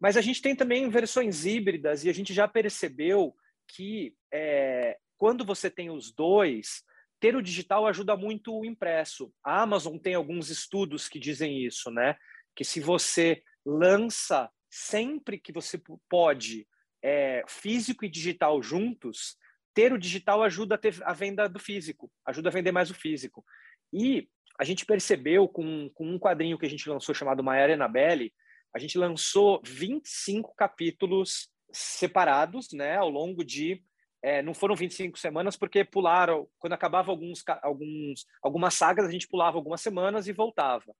[0.00, 3.34] Mas a gente tem também versões híbridas e a gente já percebeu
[3.68, 6.84] que é, quando você tem os dois,
[7.20, 9.32] ter o digital ajuda muito o impresso.
[9.42, 12.16] A Amazon tem alguns estudos que dizem isso, né?
[12.54, 16.66] Que se você lança sempre que você pode
[17.02, 19.36] é, físico e digital juntos,
[19.74, 22.94] ter o digital ajuda a ter a venda do físico, ajuda a vender mais o
[22.94, 23.44] físico.
[23.92, 28.32] E a gente percebeu com, com um quadrinho que a gente lançou chamado Maiara Anabelle,
[28.74, 33.82] a gente lançou 25 capítulos separados, né, ao longo de
[34.26, 39.28] é, não foram 25 semanas porque pularam quando acabava alguns alguns algumas sagas a gente
[39.28, 40.92] pulava algumas semanas e voltava.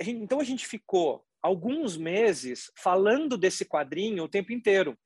[0.00, 4.98] Então a gente ficou alguns meses falando desse quadrinho o tempo inteiro.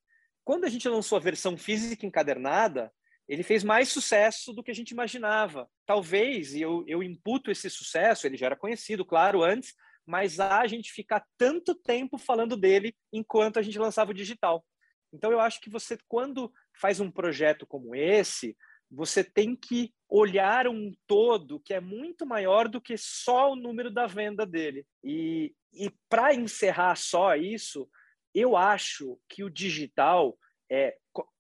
[0.43, 2.91] Quando a gente lançou a versão física encadernada,
[3.29, 5.69] ele fez mais sucesso do que a gente imaginava.
[5.85, 9.75] Talvez, e eu, eu imputo esse sucesso, ele já era conhecido, claro, antes,
[10.07, 14.65] mas a gente ficar tanto tempo falando dele enquanto a gente lançava o digital.
[15.13, 18.57] Então, eu acho que você, quando faz um projeto como esse,
[18.91, 23.91] você tem que olhar um todo que é muito maior do que só o número
[23.91, 24.87] da venda dele.
[25.03, 27.89] E, e para encerrar só isso,
[28.35, 30.39] eu acho que o digital,
[30.71, 30.97] é,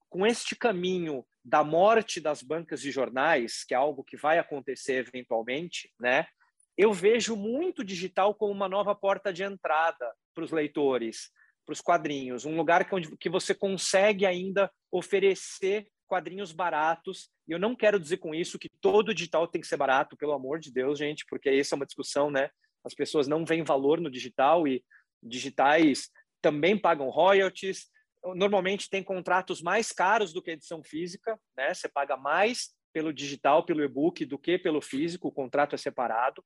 [0.09, 5.07] com este caminho da morte das bancas de jornais, que é algo que vai acontecer
[5.07, 6.27] eventualmente, né?
[6.77, 11.31] Eu vejo muito digital como uma nova porta de entrada para os leitores,
[11.67, 17.29] para os quadrinhos, um lugar que, onde, que você consegue ainda oferecer quadrinhos baratos.
[17.49, 20.33] E eu não quero dizer com isso que todo digital tem que ser barato, pelo
[20.33, 22.49] amor de Deus, gente, porque essa é uma discussão, né?
[22.85, 24.85] As pessoas não veem valor no digital e
[25.21, 26.09] digitais
[26.41, 27.91] também pagam royalties,
[28.37, 31.75] normalmente tem contratos mais caros do que edição física, né?
[31.75, 36.45] Você paga mais pelo digital, pelo e-book, do que pelo físico, o contrato é separado.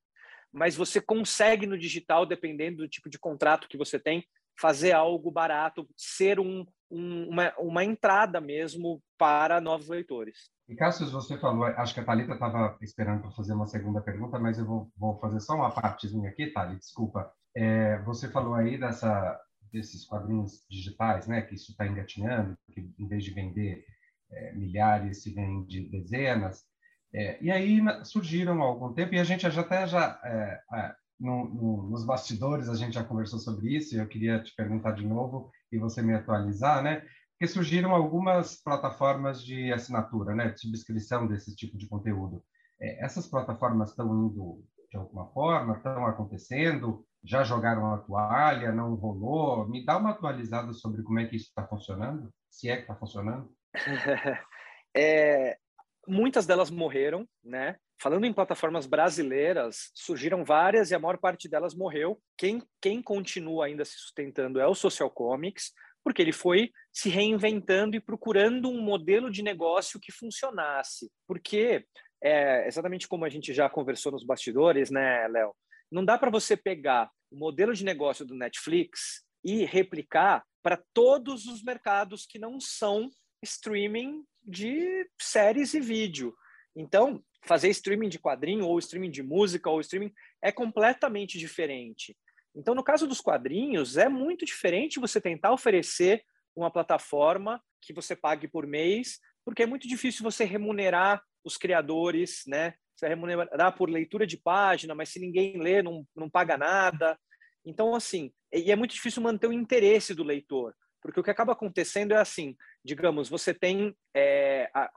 [0.53, 4.27] Mas você consegue no digital, dependendo do tipo de contrato que você tem,
[4.61, 10.51] fazer algo barato, ser um, um, uma, uma entrada mesmo para novos leitores.
[10.69, 14.39] E Cassius, você falou, acho que a Thalita estava esperando para fazer uma segunda pergunta,
[14.39, 17.33] mas eu vou, vou fazer só uma partezinha aqui, Thalita, desculpa.
[17.57, 19.41] É, você falou aí dessa,
[19.73, 23.85] desses quadrinhos digitais, né, que isso está engatinhando, que em vez de vender
[24.31, 26.65] é, milhares, se vende dezenas.
[27.13, 30.95] É, e aí surgiram há algum tempo, e a gente já até já, é, é,
[31.21, 34.93] no, no, nos bastidores, a gente já conversou sobre isso, e eu queria te perguntar
[34.93, 37.03] de novo e você me atualizar, né?
[37.33, 42.43] Porque surgiram algumas plataformas de assinatura, né, de subscrição desse tipo de conteúdo.
[42.81, 48.95] É, essas plataformas estão indo de alguma forma, estão acontecendo, já jogaram a toalha, não
[48.95, 49.69] rolou?
[49.69, 52.97] Me dá uma atualizada sobre como é que isso está funcionando, se é que está
[52.97, 53.49] funcionando.
[54.97, 55.57] é,
[56.07, 57.77] muitas delas morreram, né?
[58.01, 62.21] Falando em plataformas brasileiras, surgiram várias e a maior parte delas morreu.
[62.37, 65.73] Quem, quem continua ainda se sustentando é o Social Comics,
[66.03, 71.11] porque ele foi se reinventando e procurando um modelo de negócio que funcionasse.
[71.27, 71.85] Porque,
[72.23, 75.55] é, exatamente como a gente já conversou nos bastidores, né, Léo?
[75.93, 81.47] Não dá para você pegar o modelo de negócio do Netflix e replicar para todos
[81.47, 83.11] os mercados que não são
[83.43, 86.35] streaming de séries e vídeo.
[86.75, 90.13] Então, fazer streaming de quadrinho ou streaming de música ou streaming
[90.43, 92.17] é completamente diferente.
[92.55, 96.25] Então, no caso dos quadrinhos, é muito diferente você tentar oferecer
[96.55, 102.43] uma plataforma que você pague por mês, porque é muito difícil você remunerar os criadores,
[102.47, 102.75] né?
[102.95, 107.19] Você vai remunerar por leitura de página, mas se ninguém lê, não, não paga nada.
[107.65, 111.53] Então, assim, e é muito difícil manter o interesse do leitor, porque o que acaba
[111.53, 114.91] acontecendo é assim, digamos, você tem é, a,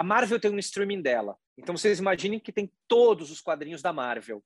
[0.00, 3.92] a, Marvel tem um streaming dela, então vocês imaginem que tem todos os quadrinhos da
[3.92, 4.42] Marvel.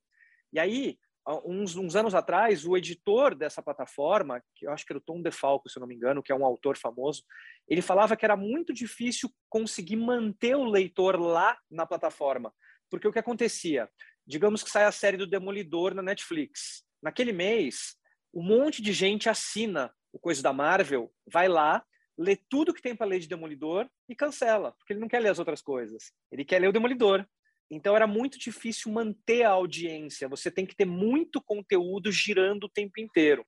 [0.52, 0.98] E aí,
[1.44, 5.20] uns, uns anos atrás, o editor dessa plataforma, que eu acho que era o Tom
[5.20, 7.24] DeFalco, se eu não me engano, que é um autor famoso,
[7.68, 12.54] ele falava que era muito difícil conseguir manter o leitor lá na plataforma,
[12.88, 13.88] porque o que acontecia?
[14.26, 16.84] Digamos que sai a série do Demolidor na Netflix.
[17.02, 17.96] Naquele mês,
[18.32, 21.84] um monte de gente assina o coisa da Marvel, vai lá,
[22.18, 25.28] lê tudo que tem para ler de Demolidor e cancela, porque ele não quer ler
[25.28, 26.10] as outras coisas.
[26.32, 27.26] Ele quer ler o Demolidor.
[27.70, 30.28] Então era muito difícil manter a audiência.
[30.28, 33.44] Você tem que ter muito conteúdo girando o tempo inteiro.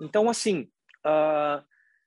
[0.00, 0.70] Então, assim,
[1.04, 1.64] uh,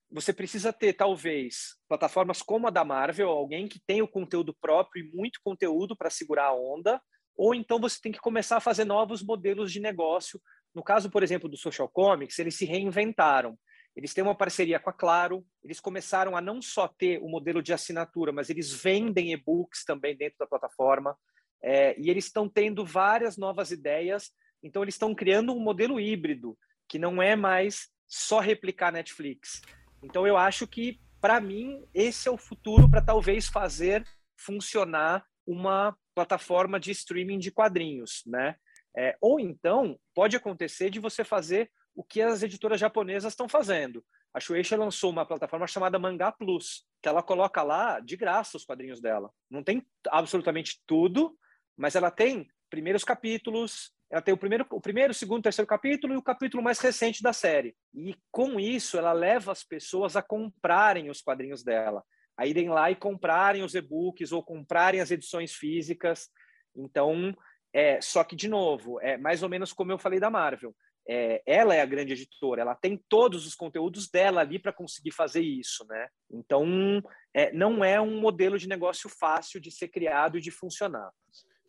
[0.10, 5.04] você precisa ter, talvez, plataformas como a da Marvel, alguém que tenha o conteúdo próprio
[5.04, 7.02] e muito conteúdo para segurar a onda,
[7.36, 10.40] ou então você tem que começar a fazer novos modelos de negócio.
[10.74, 13.58] No caso, por exemplo, do Social Comics, eles se reinventaram.
[13.98, 17.64] Eles têm uma parceria com a Claro, eles começaram a não só ter o modelo
[17.64, 21.18] de assinatura, mas eles vendem e-books também dentro da plataforma.
[21.64, 24.30] É, e eles estão tendo várias novas ideias,
[24.62, 26.56] então eles estão criando um modelo híbrido,
[26.88, 29.64] que não é mais só replicar Netflix.
[30.04, 34.06] Então eu acho que, para mim, esse é o futuro para talvez fazer
[34.38, 38.56] funcionar uma plataforma de streaming de quadrinhos, né?
[38.96, 44.06] É, ou então pode acontecer de você fazer o que as editoras japonesas estão fazendo.
[44.32, 48.64] A Shueisha lançou uma plataforma chamada Mangá Plus, que ela coloca lá de graça os
[48.64, 49.32] quadrinhos dela.
[49.50, 51.36] Não tem absolutamente tudo,
[51.76, 56.18] mas ela tem primeiros capítulos, ela tem o primeiro, o primeiro, segundo, terceiro capítulo e
[56.18, 57.76] o capítulo mais recente da série.
[57.96, 62.04] E com isso, ela leva as pessoas a comprarem os quadrinhos dela,
[62.38, 66.30] a irem lá e comprarem os e-books ou comprarem as edições físicas.
[66.76, 67.36] Então,
[67.74, 70.76] é, só que, de novo, é mais ou menos como eu falei da Marvel.
[71.10, 75.12] É, ela é a grande editora, ela tem todos os conteúdos dela ali para conseguir
[75.12, 76.08] fazer isso, né?
[76.30, 77.02] Então,
[77.34, 81.12] é, não é um modelo de negócio fácil de ser criado e de funcionar.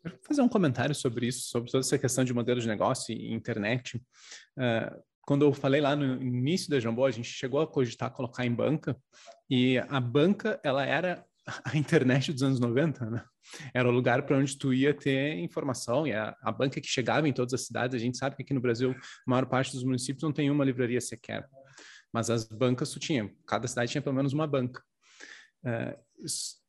[0.04, 3.14] Eu vou fazer um comentário sobre isso, sobre toda essa questão de modelo de negócio
[3.14, 3.96] e internet.
[4.56, 8.46] Uh, quando eu falei lá no início da Jambô, a gente chegou a cogitar colocar
[8.46, 8.96] em banca,
[9.50, 11.24] e a banca, ela era
[11.64, 13.24] a internet dos anos 90, né?
[13.72, 17.28] Era o lugar para onde tu ia ter informação, e a, a, banca que chegava
[17.28, 19.84] em todas as cidades, a gente sabe que aqui no Brasil, a maior parte dos
[19.84, 21.48] municípios não tem uma livraria sequer,
[22.12, 24.82] mas as bancas tu tinha, cada cidade tinha pelo menos uma banca.
[25.64, 25.98] Uh,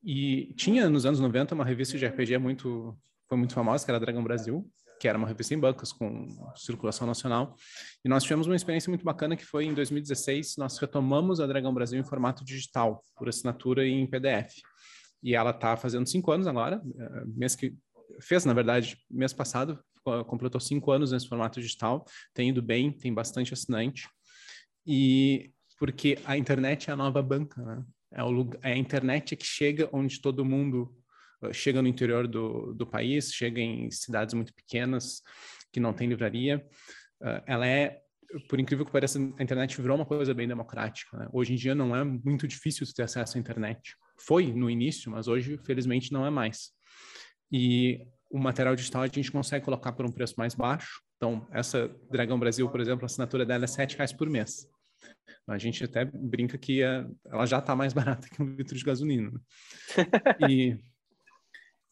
[0.04, 4.00] e tinha nos anos 90 uma revista de RPG muito foi muito famosa, que era
[4.00, 4.68] Dragão Brasil,
[5.00, 7.56] que era uma revista em bancas com circulação nacional.
[8.04, 11.74] E nós tivemos uma experiência muito bacana que foi em 2016, nós retomamos a Dragão
[11.74, 14.56] Brasil em formato digital, por assinatura e em PDF.
[15.24, 17.76] E ela está fazendo cinco anos agora, eh, mês que
[18.22, 19.80] fez, na verdade, mês passado,
[20.28, 24.10] completou cinco anos nesse formato digital, tem ido bem, tem bastante assinante.
[24.86, 27.84] E porque a internet é a nova banca, né?
[28.12, 30.92] É, o é a internet que chega onde todo mundo
[31.52, 35.22] chega no interior do, do país, chega em cidades muito pequenas
[35.72, 36.66] que não tem livraria.
[37.22, 38.00] Uh, ela é,
[38.48, 41.18] por incrível que pareça, a internet virou uma coisa bem democrática.
[41.18, 41.28] Né?
[41.32, 43.96] Hoje em dia não é muito difícil ter acesso à internet.
[44.20, 46.72] Foi no início, mas hoje, felizmente, não é mais.
[47.52, 51.02] E o material digital a gente consegue colocar por um preço mais baixo.
[51.18, 54.68] Então, essa Dragão Brasil, por exemplo, a assinatura dela é R$ reais por mês.
[55.48, 59.32] A gente até brinca que ela já está mais barata que um litro de gasolina.
[59.32, 59.40] Né?
[60.50, 60.78] E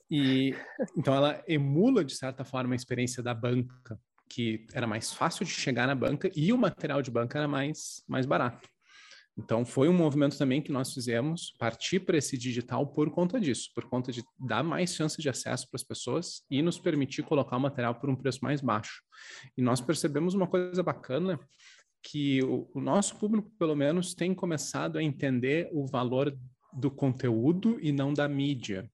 [0.09, 0.55] e
[0.97, 3.99] então ela emula de certa forma a experiência da banca,
[4.29, 8.03] que era mais fácil de chegar na banca e o material de banca era mais
[8.07, 8.67] mais barato.
[9.37, 13.69] Então foi um movimento também que nós fizemos partir para esse digital por conta disso,
[13.75, 17.55] por conta de dar mais chance de acesso para as pessoas e nos permitir colocar
[17.55, 19.03] o material por um preço mais baixo.
[19.55, 21.39] E nós percebemos uma coisa bacana
[22.01, 26.35] que o, o nosso público pelo menos tem começado a entender o valor
[26.73, 28.89] do conteúdo e não da mídia.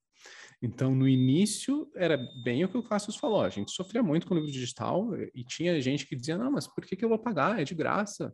[0.64, 3.42] Então, no início, era bem o que o Cassius falou.
[3.42, 6.66] A gente sofria muito com o livro digital e tinha gente que dizia: não, mas
[6.66, 7.60] por que, que eu vou pagar?
[7.60, 8.34] É de graça.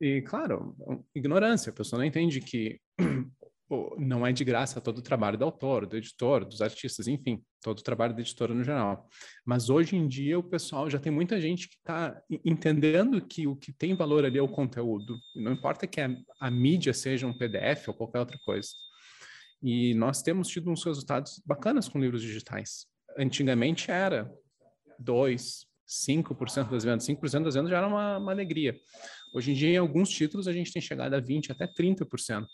[0.00, 0.76] E, claro,
[1.12, 1.70] ignorância.
[1.70, 2.80] A pessoa não entende que
[3.98, 7.80] não é de graça todo o trabalho do autor, do editor, dos artistas, enfim, todo
[7.80, 9.08] o trabalho da editora no geral.
[9.44, 13.56] Mas hoje em dia o pessoal já tem muita gente que está entendendo que o
[13.56, 15.16] que tem valor ali é o conteúdo.
[15.34, 18.68] Não importa que a, a mídia seja um PDF ou qualquer outra coisa.
[19.64, 22.86] E nós temos tido uns resultados bacanas com livros digitais.
[23.16, 24.30] Antigamente era
[24.98, 27.06] 2, 5% das vendas.
[27.06, 28.78] 5% das vendas já era uma, uma, alegria.
[29.34, 32.46] Hoje em dia, em alguns títulos, a gente tem chegado a 20%, até 30%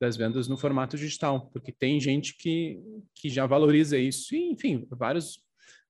[0.00, 2.80] das vendas no formato digital, porque tem gente que,
[3.16, 4.32] que já valoriza isso.
[4.32, 5.40] E, enfim, vários,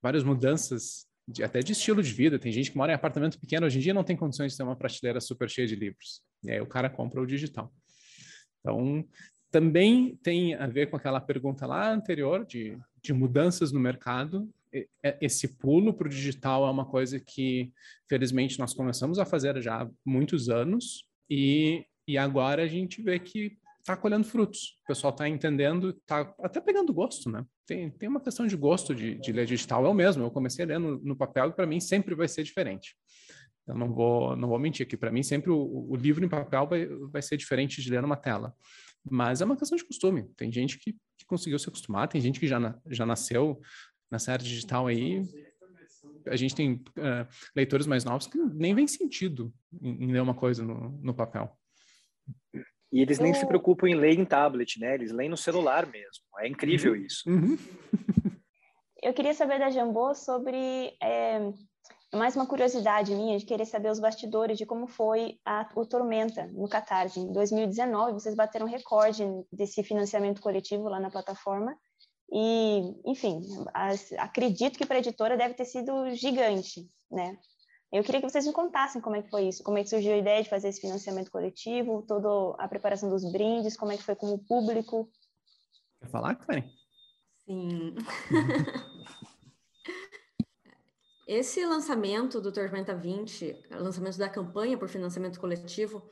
[0.01, 2.39] várias mudanças de, até de estilo de vida.
[2.39, 4.63] Tem gente que mora em apartamento pequeno hoje em dia não tem condições de ter
[4.63, 6.23] uma prateleira super cheia de livros.
[6.43, 7.71] E aí o cara compra o digital.
[8.61, 9.07] Então,
[9.53, 14.49] também tem a ver com aquela pergunta lá anterior de, de mudanças no mercado.
[15.21, 17.71] Esse pulo para o digital é uma coisa que,
[18.09, 23.19] felizmente, nós começamos a fazer já há muitos anos e, e agora a gente vê
[23.19, 24.79] que está colhendo frutos.
[24.85, 27.45] O pessoal está entendendo, está até pegando gosto, né?
[27.67, 29.85] Tem, tem uma questão de gosto de, de ler digital.
[29.85, 32.97] Eu mesmo, eu comecei lendo no papel e para mim sempre vai ser diferente.
[33.67, 36.67] Eu não vou, não vou mentir que para mim sempre o, o, livro em papel
[36.67, 38.55] vai, vai ser diferente de ler numa tela.
[39.09, 40.25] Mas é uma questão de costume.
[40.37, 43.61] Tem gente que, que conseguiu se acostumar, tem gente que já, na, já nasceu
[44.11, 45.23] nessa área digital aí.
[46.27, 50.35] A gente tem uh, leitores mais novos que nem vem sentido em, em ler uma
[50.35, 51.51] coisa no, no papel.
[52.93, 54.95] E eles nem se preocupam em ler em tablet, né?
[54.95, 56.25] Eles leem no celular mesmo.
[56.39, 56.99] É incrível uhum.
[56.99, 57.29] isso.
[57.29, 57.59] Uhum.
[59.03, 61.41] Eu queria saber da Jambô sobre é,
[62.15, 66.47] mais uma curiosidade minha de querer saber os bastidores de como foi a, o Tormenta
[66.53, 67.19] no Catarse.
[67.19, 71.75] Em 2019, vocês bateram recorde desse financiamento coletivo lá na plataforma.
[72.31, 73.41] E, enfim,
[73.73, 77.39] as, acredito que para a editora deve ter sido gigante, né?
[77.91, 80.15] Eu queria que vocês me contassem como é que foi isso, como é que surgiu
[80.15, 84.03] a ideia de fazer esse financiamento coletivo, toda a preparação dos brindes, como é que
[84.03, 85.11] foi com o público.
[86.01, 86.65] Quer falar, Karen?
[87.45, 87.95] Sim.
[91.27, 96.03] Esse lançamento do Tormenta 20, lançamento da campanha por financiamento coletivo,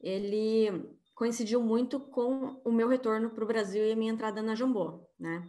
[0.00, 4.54] ele coincidiu muito com o meu retorno para o Brasil e a minha entrada na
[4.54, 5.42] Jambô, né?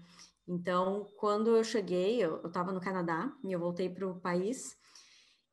[0.47, 4.79] Então, quando eu cheguei, eu estava no Canadá e eu voltei para o país,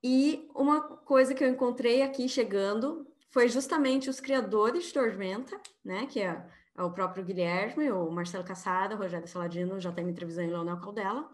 [0.02, 6.06] e uma coisa que eu encontrei aqui chegando foi justamente os criadores de Tormenta, né?
[6.06, 6.46] Que é,
[6.78, 10.52] é o próprio Guilherme, o Marcelo Cassada, o Rogério Saladino, já tem me entrevistando e
[10.52, 11.28] o Leonel Caldela.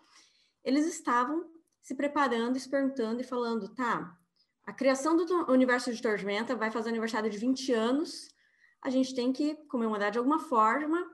[0.64, 1.51] Eles estavam
[1.82, 4.16] se preparando, se perguntando e falando, tá,
[4.64, 8.28] a criação do universo de Tormenta vai fazer aniversário de 20 anos,
[8.80, 11.04] a gente tem que comemorar de alguma forma,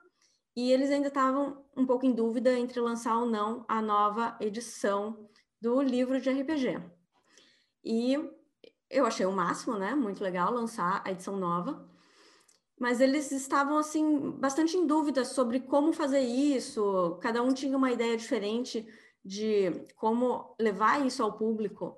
[0.55, 5.29] e eles ainda estavam um pouco em dúvida entre lançar ou não a nova edição
[5.61, 6.83] do livro de RPG.
[7.85, 8.19] E
[8.91, 9.95] eu achei o máximo, né?
[9.95, 11.89] Muito legal lançar a edição nova.
[12.79, 17.19] Mas eles estavam, assim, bastante em dúvida sobre como fazer isso.
[17.23, 18.87] Cada um tinha uma ideia diferente
[19.29, 21.95] de como levar isso ao público.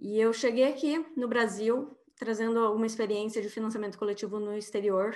[0.00, 5.14] E eu cheguei aqui no Brasil, trazendo uma experiência de financiamento coletivo no exterior.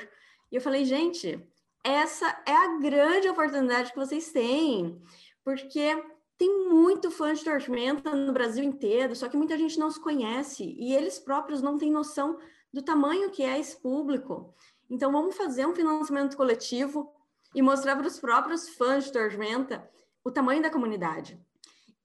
[0.52, 1.42] E eu falei, gente,
[1.82, 5.00] essa é a grande oportunidade que vocês têm.
[5.42, 6.04] Porque
[6.36, 10.76] tem muito fã de Tormenta no Brasil inteiro, só que muita gente não se conhece
[10.78, 12.38] e eles próprios não têm noção
[12.70, 14.54] do tamanho que é esse público.
[14.90, 17.11] Então, vamos fazer um financiamento coletivo
[17.54, 19.88] e mostrar para os próprios fãs de Tormenta
[20.22, 21.40] o tamanho da comunidade.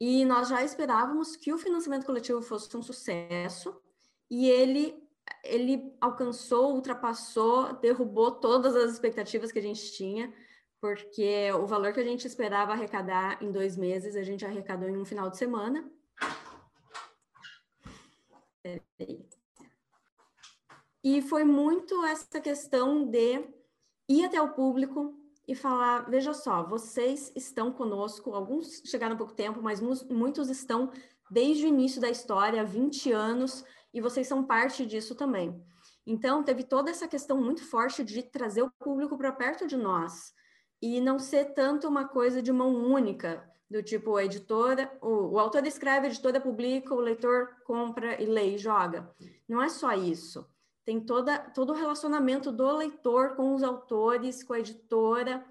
[0.01, 3.79] E nós já esperávamos que o financiamento coletivo fosse um sucesso
[4.29, 4.99] e ele
[5.45, 10.33] ele alcançou, ultrapassou, derrubou todas as expectativas que a gente tinha
[10.81, 14.97] porque o valor que a gente esperava arrecadar em dois meses, a gente arrecadou em
[14.97, 15.87] um final de semana.
[21.03, 23.47] E foi muito essa questão de
[24.09, 25.15] ir até o público
[25.51, 30.91] e falar: veja só, vocês estão conosco, alguns chegaram há pouco tempo, mas muitos estão
[31.29, 35.61] desde o início da história, há 20 anos, e vocês são parte disso também.
[36.07, 40.33] Então, teve toda essa questão muito forte de trazer o público para perto de nós
[40.81, 45.39] e não ser tanto uma coisa de mão única, do tipo a editora, o, o
[45.39, 49.13] autor escreve, a editora publica, o leitor compra e lê e joga.
[49.47, 50.45] Não é só isso.
[50.83, 55.45] Tem toda, todo o relacionamento do leitor com os autores, com a editora,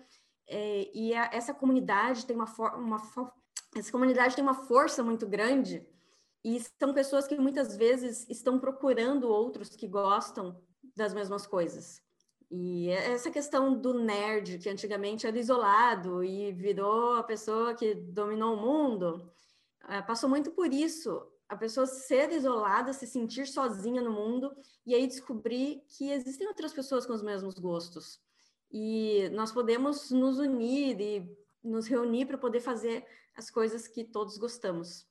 [0.49, 2.99] é, e a, essa comunidade tem uma, for, uma
[3.77, 5.87] essa comunidade tem uma força muito grande
[6.45, 10.61] e são pessoas que muitas vezes estão procurando outros que gostam
[10.97, 12.03] das mesmas coisas.
[12.51, 18.55] E essa questão do nerd, que antigamente era isolado e virou a pessoa que dominou
[18.55, 19.31] o mundo,
[19.89, 21.25] eh, passou muito por isso.
[21.51, 26.73] A pessoa ser isolada, se sentir sozinha no mundo e aí descobrir que existem outras
[26.73, 28.21] pessoas com os mesmos gostos.
[28.71, 34.39] E nós podemos nos unir e nos reunir para poder fazer as coisas que todos
[34.39, 35.09] gostamos.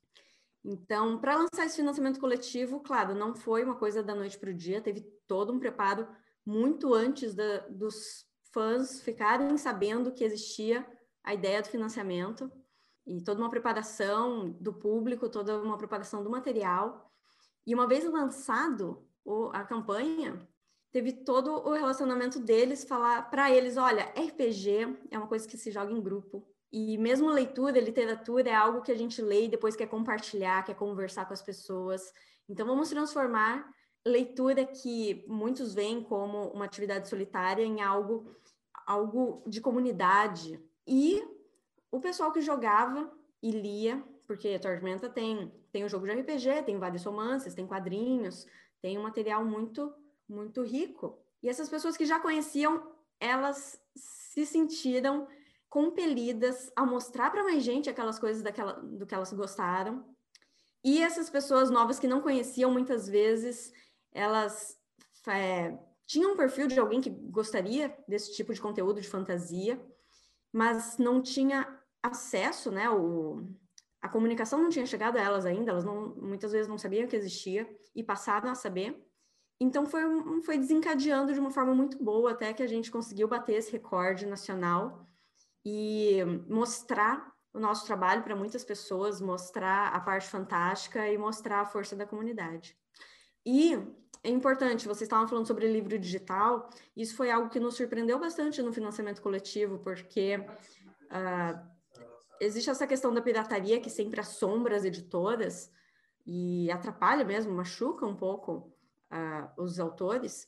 [0.64, 4.54] Então, para lançar esse financiamento coletivo, claro, não foi uma coisa da noite para o
[4.54, 6.08] dia, teve todo um preparo
[6.46, 10.88] muito antes da, dos fãs ficarem sabendo que existia
[11.22, 12.50] a ideia do financiamento
[13.10, 17.12] e toda uma preparação do público, toda uma preparação do material.
[17.66, 20.48] E uma vez lançado o, a campanha,
[20.92, 25.72] teve todo o relacionamento deles falar para eles, olha, RPG é uma coisa que se
[25.72, 29.76] joga em grupo, E mesmo leitura, literatura é algo que a gente lê e depois
[29.76, 32.14] quer compartilhar, quer conversar com as pessoas.
[32.48, 33.68] Então vamos transformar
[34.06, 38.36] leitura que muitos veem como uma atividade solitária em algo
[38.86, 40.60] algo de comunidade.
[40.88, 41.24] E
[41.92, 43.12] o pessoal que jogava
[43.42, 48.46] e lia, porque Tormenta tem tem o jogo de RPG, tem vários romances, tem quadrinhos,
[48.82, 49.94] tem um material muito
[50.28, 51.20] muito rico.
[51.42, 55.28] E essas pessoas que já conheciam, elas se sentiram
[55.70, 60.04] compelidas a mostrar para mais gente aquelas coisas daquela, do que elas gostaram.
[60.84, 63.72] E essas pessoas novas que não conheciam, muitas vezes,
[64.12, 64.78] elas
[65.28, 69.80] é, tinham um perfil de alguém que gostaria desse tipo de conteúdo de fantasia,
[70.52, 72.90] mas não tinha acesso, né?
[72.90, 73.44] O,
[74.02, 77.16] a comunicação não tinha chegado a elas ainda, elas não, muitas vezes não sabiam que
[77.16, 79.06] existia e passaram a saber.
[79.60, 80.02] Então foi,
[80.44, 84.26] foi desencadeando de uma forma muito boa até que a gente conseguiu bater esse recorde
[84.26, 85.06] nacional
[85.66, 91.66] e mostrar o nosso trabalho para muitas pessoas, mostrar a parte fantástica e mostrar a
[91.66, 92.78] força da comunidade.
[93.46, 93.74] E
[94.24, 98.62] é importante, vocês estavam falando sobre livro digital, isso foi algo que nos surpreendeu bastante
[98.62, 101.79] no financiamento coletivo, porque uh,
[102.40, 105.72] existe essa questão da pirataria que sempre assombra as editoras
[106.26, 108.72] e atrapalha mesmo, machuca um pouco
[109.12, 110.48] uh, os autores,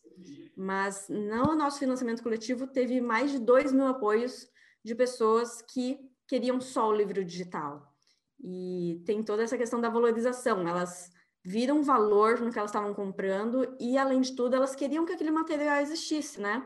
[0.55, 4.49] mas no nosso financiamento coletivo teve mais de 2 mil apoios
[4.83, 7.91] de pessoas que queriam só o livro digital.
[8.39, 11.11] E tem toda essa questão da valorização, elas
[11.43, 15.31] viram valor no que elas estavam comprando e, além de tudo, elas queriam que aquele
[15.31, 16.63] material existisse, né?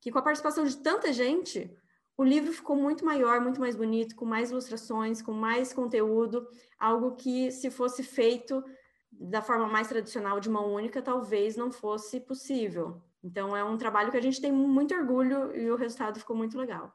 [0.00, 1.74] Que com a participação de tanta gente,
[2.20, 6.46] o livro ficou muito maior, muito mais bonito, com mais ilustrações, com mais conteúdo,
[6.78, 8.62] algo que, se fosse feito
[9.10, 13.02] da forma mais tradicional de mão única, talvez não fosse possível.
[13.24, 16.58] Então, é um trabalho que a gente tem muito orgulho e o resultado ficou muito
[16.58, 16.92] legal.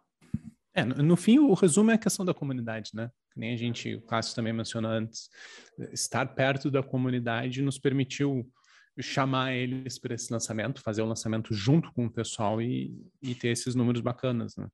[0.75, 3.09] É, no fim, o resumo é a questão da comunidade, né?
[3.33, 5.27] Que nem a gente, o Cássio também mencionou antes,
[5.91, 8.47] estar perto da comunidade nos permitiu
[8.99, 13.47] chamar eles para esse lançamento, fazer o lançamento junto com o pessoal e, e ter
[13.47, 14.67] esses números bacanas, né?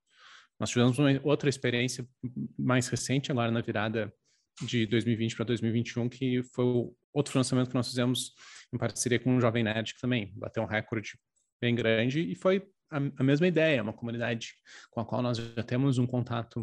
[0.61, 2.07] Nós tivemos uma outra experiência
[2.55, 4.13] mais recente, agora na virada
[4.61, 8.35] de 2020 para 2021, que foi outro lançamento que nós fizemos
[8.71, 11.17] em parceria com o Jovem Nerd, que também bateu um recorde
[11.59, 14.53] bem grande e foi a, a mesma ideia, uma comunidade
[14.91, 16.61] com a qual nós já temos um contato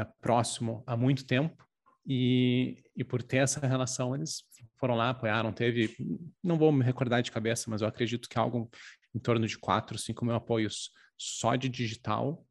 [0.00, 1.68] uh, próximo há muito tempo
[2.06, 4.42] e, e por ter essa relação eles
[4.78, 5.94] foram lá, apoiaram, teve,
[6.42, 8.70] não vou me recordar de cabeça, mas eu acredito que algo
[9.14, 12.42] em torno de 4, 5 mil apoios só de digital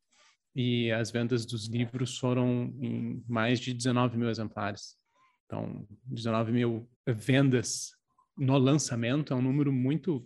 [0.55, 4.97] e as vendas dos livros foram em mais de 19 mil exemplares.
[5.45, 7.91] Então, 19 mil vendas
[8.37, 10.25] no lançamento é um número muito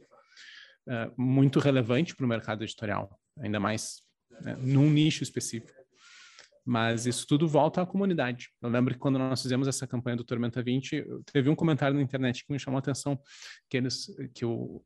[0.87, 4.01] uh, muito relevante para o mercado editorial, ainda mais
[4.41, 5.73] né, num nicho específico.
[6.67, 8.49] Mas isso tudo volta à comunidade.
[8.59, 12.01] Eu lembro que quando nós fizemos essa campanha do Tormenta 20, teve um comentário na
[12.01, 13.19] internet que me chamou a atenção,
[13.69, 14.83] que, eles, que o,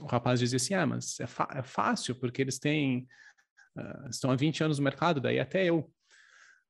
[0.00, 1.24] o rapaz dizia assim, ah, mas é,
[1.58, 3.06] é fácil, porque eles têm,
[3.76, 5.90] uh, estão há 20 anos no mercado, daí até eu.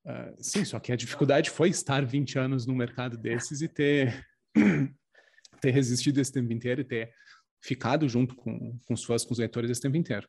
[0.05, 4.27] Uh, sim, só que a dificuldade foi estar 20 anos no mercado desses e ter,
[5.61, 7.13] ter resistido esse tempo inteiro e ter
[7.63, 10.29] ficado junto com, com os fãs, com os leitores esse tempo inteiro.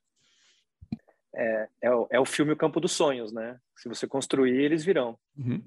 [1.33, 3.57] É, é, o, é o filme O Campo dos Sonhos, né?
[3.77, 5.17] Se você construir, eles virão.
[5.37, 5.63] Uhum.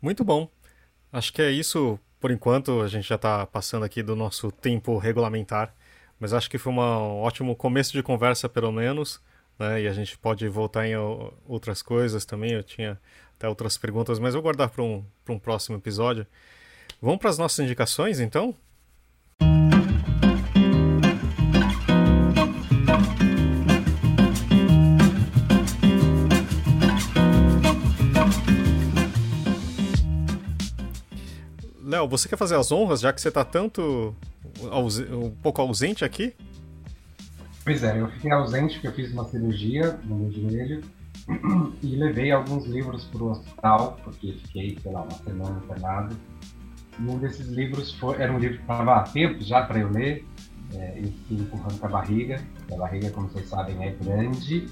[0.00, 0.50] Muito bom.
[1.12, 2.80] Acho que é isso por enquanto.
[2.80, 5.74] A gente já está passando aqui do nosso tempo regulamentar,
[6.20, 9.20] mas acho que foi um ótimo começo de conversa, pelo menos.
[9.58, 9.82] Né?
[9.82, 10.96] E a gente pode voltar em
[11.46, 12.52] outras coisas também.
[12.52, 13.00] Eu tinha
[13.36, 16.26] até outras perguntas, mas vou guardar para um, um próximo episódio.
[17.00, 18.54] Vamos para as nossas indicações, então?
[31.88, 34.14] Léo, você quer fazer as honras, já que você está tanto
[35.12, 36.34] um pouco ausente aqui?
[37.64, 40.82] Pois é, eu fiquei ausente porque eu fiz uma cirurgia no meu joelho
[41.82, 46.16] e levei alguns livros para o hospital, porque fiquei, sei lá, uma semana internado.
[46.98, 49.90] E um desses livros foi, era um livro que estava há tempo já para eu
[49.90, 50.26] ler,
[50.74, 52.42] é, e fiquei empurrando com a barriga.
[52.72, 54.66] A barriga, como vocês sabem, é grande.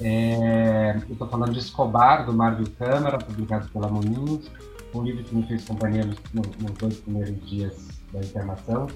[0.00, 4.50] É, eu estou falando de Escobar, do Mário Câmara, publicado pela Moinhos
[4.98, 8.86] um livro que me fez companhia nos, nos dois primeiros dias da internação.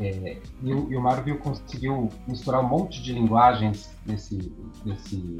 [0.00, 4.52] É, e, o, e o Marvel conseguiu misturar um monte de linguagens nesse,
[4.86, 5.38] nesse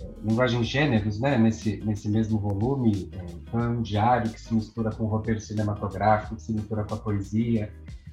[0.00, 4.54] é, linguagem gêneros, né, nesse, nesse mesmo volume, é, então é um diário que se
[4.54, 7.68] mistura com o roteiro cinematográfico, que se mistura com a poesia,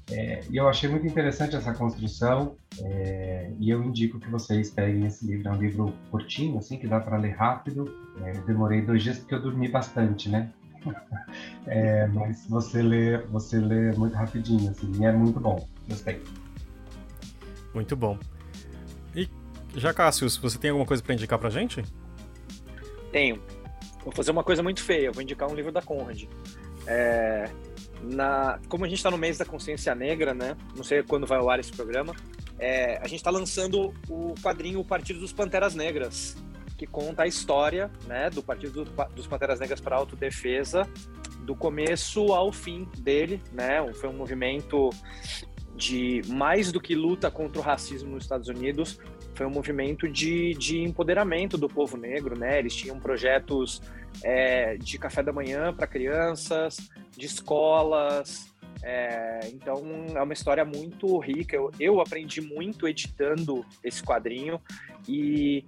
[0.10, 5.06] É, e eu achei muito interessante essa construção é, e eu indico que vocês peguem
[5.06, 5.50] esse livro.
[5.50, 7.94] É um livro curtinho, assim, que dá para ler rápido.
[8.24, 10.50] É, eu demorei dois dias porque eu dormi bastante, né?
[11.70, 15.68] É, mas você lê, você lê muito rapidinho, assim, e é muito bom.
[15.90, 16.24] Gostei.
[17.74, 18.18] Muito bom.
[19.14, 19.30] E
[19.76, 21.84] já, Cássio, você tem alguma coisa para indicar para gente?
[23.12, 23.42] Tenho.
[24.02, 25.12] Vou fazer uma coisa muito feia.
[25.12, 26.24] Vou indicar um livro da Conrad.
[26.88, 27.50] É,
[28.02, 30.56] na, como a gente está no mês da consciência negra, né?
[30.76, 32.16] Não sei quando vai ao ar esse programa.
[32.60, 36.36] É, a gente está lançando o quadrinho O Partido dos Panteras Negras,
[36.78, 40.88] que conta a história né, do Partido dos Panteras Negras para a Autodefesa,
[41.42, 43.42] do começo ao fim dele.
[43.52, 43.82] Né?
[43.94, 44.90] Foi um movimento
[45.76, 49.00] de mais do que luta contra o racismo nos Estados Unidos,
[49.38, 52.58] foi um movimento de, de empoderamento do povo negro, né?
[52.58, 53.84] Eles tinham projetos
[54.24, 56.78] é, de café da manhã para crianças,
[57.16, 58.52] de escolas.
[58.82, 59.76] É, então
[60.16, 61.56] é uma história muito rica.
[61.56, 64.60] Eu, eu aprendi muito editando esse quadrinho
[65.08, 65.64] e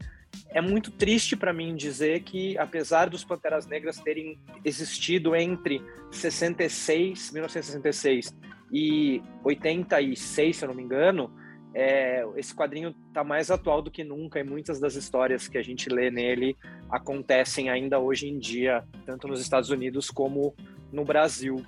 [0.49, 7.31] é muito triste para mim dizer que, apesar dos Panteras Negras terem existido entre 66,
[7.31, 8.35] 1966
[8.71, 11.31] e 86, se eu não me engano,
[11.73, 15.61] é, esse quadrinho está mais atual do que nunca e muitas das histórias que a
[15.61, 16.57] gente lê nele
[16.89, 20.55] acontecem ainda hoje em dia, tanto nos Estados Unidos como
[20.91, 21.63] no Brasil.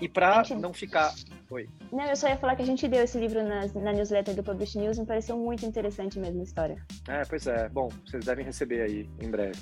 [0.00, 1.12] E para não ficar.
[1.50, 1.66] Oi.
[1.90, 4.42] Não, eu só ia falar que a gente deu esse livro na, na newsletter do
[4.42, 6.76] Publish News me pareceu muito interessante mesmo a história.
[7.08, 7.68] É, pois é.
[7.70, 9.58] Bom, vocês devem receber aí em breve.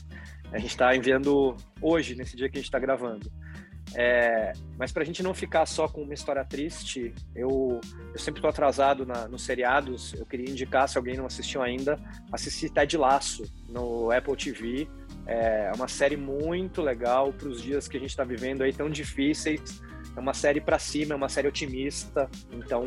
[0.52, 3.30] A gente está enviando hoje, nesse dia que a gente está gravando.
[3.94, 7.80] É, mas para a gente não ficar só com uma história triste, eu,
[8.12, 10.12] eu sempre estou atrasado na, nos seriados.
[10.14, 11.98] Eu queria indicar, se alguém não assistiu ainda,
[12.32, 14.88] assistir Ted Laço no Apple TV.
[15.24, 18.90] É uma série muito legal para os dias que a gente está vivendo aí tão
[18.90, 19.80] difíceis.
[20.16, 22.28] É uma série para cima, é uma série otimista.
[22.50, 22.84] Então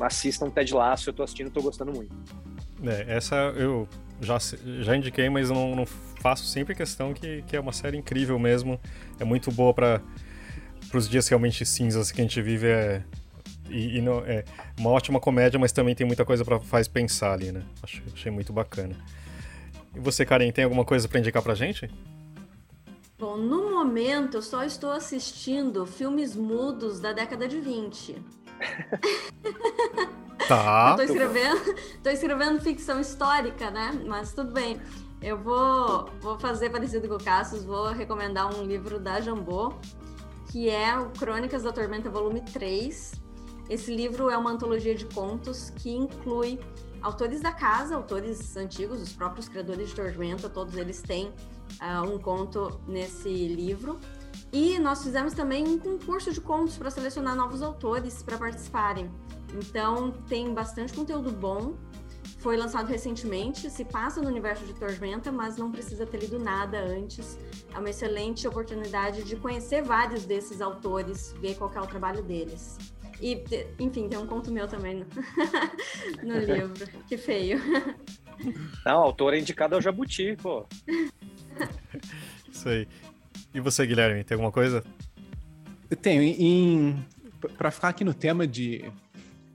[0.00, 2.14] assistam Ted Laço, eu estou assistindo, estou gostando muito.
[2.84, 3.88] É, essa eu
[4.20, 4.38] já,
[4.80, 8.80] já indiquei, mas não, não faço sempre questão que, que é uma série incrível mesmo.
[9.18, 10.00] É muito boa para
[10.94, 12.68] os dias realmente cinzas que a gente vive.
[12.68, 13.02] É,
[13.68, 14.44] e, e não, é
[14.78, 17.62] uma ótima comédia, mas também tem muita coisa para faz pensar ali, né?
[17.82, 18.96] Achei, achei muito bacana.
[19.94, 21.90] E você, Karen, tem alguma coisa para indicar pra gente?
[23.18, 28.22] Bom, no momento eu só estou assistindo filmes mudos da década de 20.
[30.46, 30.90] Tá.
[31.02, 33.90] Estou escrevendo, tô escrevendo ficção histórica, né?
[34.06, 34.80] Mas tudo bem.
[35.20, 39.74] Eu vou, vou fazer parecido com o Cassius, vou recomendar um livro da Jambô,
[40.52, 43.14] que é o Crônicas da Tormenta, volume 3.
[43.68, 46.60] Esse livro é uma antologia de contos que inclui
[47.02, 51.32] autores da casa, autores antigos, os próprios criadores de Tormenta, todos eles têm
[51.80, 53.98] uh, um conto nesse livro.
[54.52, 59.10] E nós fizemos também um concurso de contos para selecionar novos autores para participarem.
[59.54, 61.74] Então tem bastante conteúdo bom.
[62.38, 66.78] Foi lançado recentemente, se passa no universo de Tormenta, mas não precisa ter lido nada
[66.78, 67.36] antes.
[67.74, 72.78] É uma excelente oportunidade de conhecer vários desses autores, ver qual é o trabalho deles.
[73.20, 73.42] E,
[73.80, 75.06] enfim, tem um conto meu também no,
[76.22, 76.86] no livro.
[77.08, 77.60] Que feio.
[78.86, 80.64] Não, o autor é indicado ao Jabuti, pô.
[82.58, 82.88] Isso aí.
[83.54, 84.82] E você, Guilherme, tem alguma coisa?
[85.88, 86.22] Eu tenho.
[86.22, 86.96] Em,
[87.56, 88.84] para ficar aqui no tema de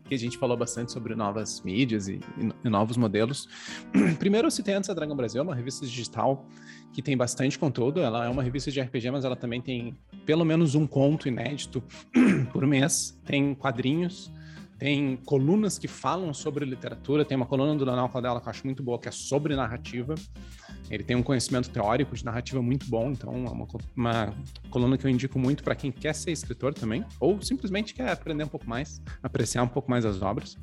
[0.07, 2.19] que a gente falou bastante sobre novas mídias e,
[2.63, 3.47] e, novos modelos.
[4.19, 6.45] Primeiro, eu citei antes a Dragon Brasil, uma revista digital
[6.93, 7.99] que tem bastante conteúdo.
[7.99, 11.83] Ela é uma revista de RPG, mas ela também tem pelo menos um conto inédito
[12.53, 13.19] por mês.
[13.25, 14.31] Tem quadrinhos,
[14.78, 17.24] tem colunas que falam sobre literatura.
[17.24, 20.15] Tem uma coluna do Leonel Cladella que eu acho muito boa, que é sobre narrativa.
[20.89, 24.34] Ele tem um conhecimento teórico de narrativa muito bom, então é uma, uma
[24.69, 28.43] coluna que eu indico muito para quem quer ser escritor também, ou simplesmente quer aprender
[28.43, 30.57] um pouco mais, apreciar um pouco mais as obras.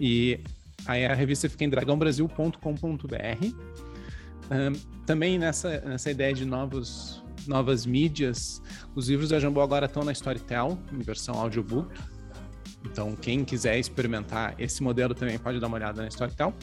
[0.00, 0.40] E
[0.86, 3.46] aí a revista fica em dragãobrasil.com.br.
[4.50, 4.72] Um,
[5.04, 8.62] também nessa, nessa ideia de novos, novas mídias,
[8.94, 11.92] os livros da Jambô agora estão na Storytel, em versão audiobook.
[12.84, 16.54] Então, quem quiser experimentar esse modelo também pode dar uma olhada na Storytel.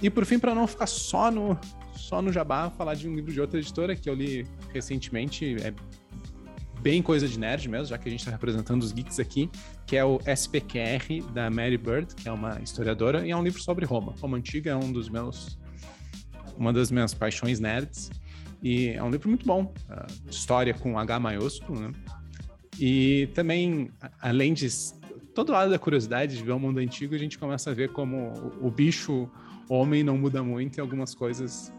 [0.00, 1.58] E por fim, para não ficar só no,
[1.94, 5.72] só no Jabá, falar de um livro de outra editora que eu li recentemente, é
[6.80, 9.50] bem coisa de nerd mesmo, já que a gente está representando os geeks aqui,
[9.86, 13.60] que é o SPQR da Mary Bird, que é uma historiadora, e é um livro
[13.60, 14.14] sobre Roma.
[14.20, 15.58] Roma Antiga é um dos meus
[16.56, 18.10] uma das minhas paixões nerds.
[18.62, 21.92] E é um livro muito bom, uh, história com H maiúsculo, né?
[22.78, 23.90] E também,
[24.20, 24.66] além de
[25.36, 28.32] todo lado da curiosidade de ver o mundo antigo, a gente começa a ver como
[28.62, 29.28] o, o bicho
[29.68, 31.70] homem não muda muito e algumas coisas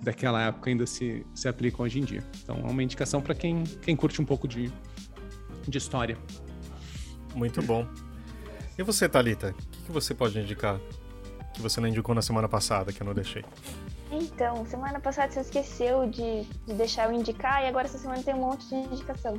[0.00, 2.22] daquela época ainda se, se aplicam hoje em dia.
[2.40, 4.72] Então é uma indicação para quem, quem curte um pouco de,
[5.66, 6.16] de história.
[7.34, 7.84] Muito bom.
[8.78, 9.50] E você, Thalita?
[9.50, 10.78] O que, que você pode indicar
[11.52, 13.44] que você não indicou na semana passada, que eu não deixei?
[14.12, 18.34] Então, semana passada você esqueceu de, de deixar eu indicar e agora essa semana tem
[18.34, 19.36] um monte de indicação.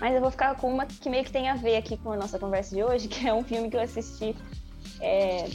[0.00, 2.16] Mas eu vou ficar com uma que meio que tem a ver aqui com a
[2.16, 4.34] nossa conversa de hoje, que é um filme que eu assisti
[5.00, 5.48] é,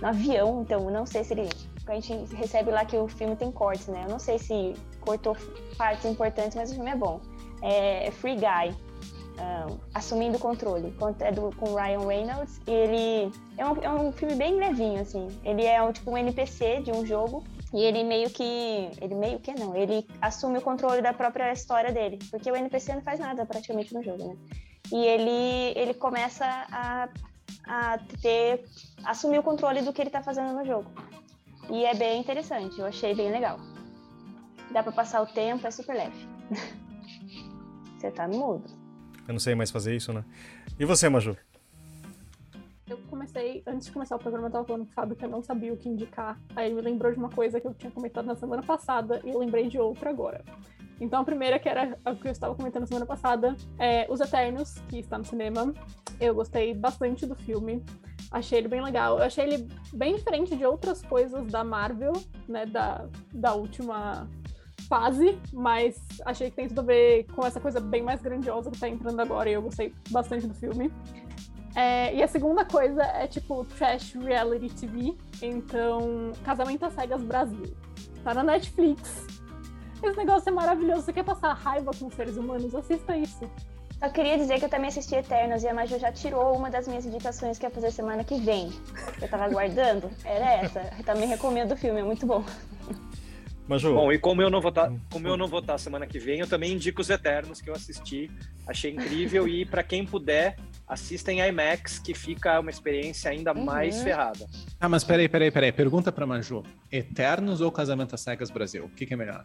[0.00, 1.48] no avião, então não sei se ele.
[1.86, 4.02] A gente recebe lá que o filme tem cortes, né?
[4.04, 5.36] Eu não sei se cortou
[5.76, 7.20] partes importantes, mas o filme é bom.
[7.60, 8.76] É Free Guy,
[9.38, 12.60] um, Assumindo o Controle, é do, com Ryan Reynolds.
[12.68, 15.26] E ele é um, é um filme bem levinho, assim.
[15.44, 17.42] Ele é um, tipo um NPC de um jogo
[17.72, 18.90] e ele meio que.
[19.00, 22.18] Ele meio que não, ele assume o controle da própria história dele.
[22.30, 24.36] Porque o NPC não faz nada praticamente no jogo, né?
[24.92, 27.08] E ele, ele começa a,
[27.66, 28.64] a ter.
[29.04, 30.90] assumir o controle do que ele tá fazendo no jogo.
[31.70, 33.58] E é bem interessante, eu achei bem legal.
[34.70, 36.28] Dá pra passar o tempo, é super leve.
[37.98, 38.64] Você tá mudo.
[39.26, 40.24] Eu não sei mais fazer isso, né?
[40.78, 41.36] E você, Maju?
[42.92, 45.28] Eu comecei, antes de começar o programa, eu tava falando com o Fábio que eu
[45.28, 46.38] não sabia o que indicar.
[46.54, 49.30] Aí ele me lembrou de uma coisa que eu tinha comentado na semana passada e
[49.30, 50.44] eu lembrei de outra agora.
[51.00, 54.20] Então a primeira, que era o que eu estava comentando na semana passada, é Os
[54.20, 55.72] Eternos, que está no cinema.
[56.20, 57.82] Eu gostei bastante do filme.
[58.30, 59.18] Achei ele bem legal.
[59.18, 62.12] Eu achei ele bem diferente de outras coisas da Marvel,
[62.46, 62.66] né?
[62.66, 64.28] Da, da última
[64.88, 68.78] fase, mas achei que tem tudo a ver com essa coisa bem mais grandiosa que
[68.78, 70.92] tá entrando agora e eu gostei bastante do filme.
[71.74, 75.16] É, e a segunda coisa é tipo Trash Reality TV.
[75.40, 77.74] Então, Casamento às Cegas Brasil.
[78.22, 79.26] Tá na Netflix.
[80.02, 81.02] Esse negócio é maravilhoso.
[81.02, 82.74] Você quer passar raiva com seres humanos?
[82.74, 83.48] Assista isso.
[83.98, 86.88] Só queria dizer que eu também assisti Eternos e a Maju já tirou uma das
[86.88, 88.72] minhas indicações que ia fazer semana que vem.
[89.20, 90.10] Eu tava aguardando.
[90.24, 90.80] Era essa.
[90.98, 92.44] Eu também recomendo o filme, é muito bom.
[93.72, 93.94] Maju.
[93.94, 96.06] Bom, e como eu não vou estar, tá, como eu não vou estar tá semana
[96.06, 98.30] que vem, eu também indico os Eternos que eu assisti,
[98.66, 100.56] achei incrível e para quem puder,
[100.86, 103.64] assista em IMAX que fica uma experiência ainda uhum.
[103.64, 104.46] mais ferrada.
[104.78, 106.62] Ah, mas peraí, peraí, peraí, pergunta para Maju.
[106.90, 108.84] Eternos ou Casamento às Cegas Brasil?
[108.84, 109.44] O que, que é melhor?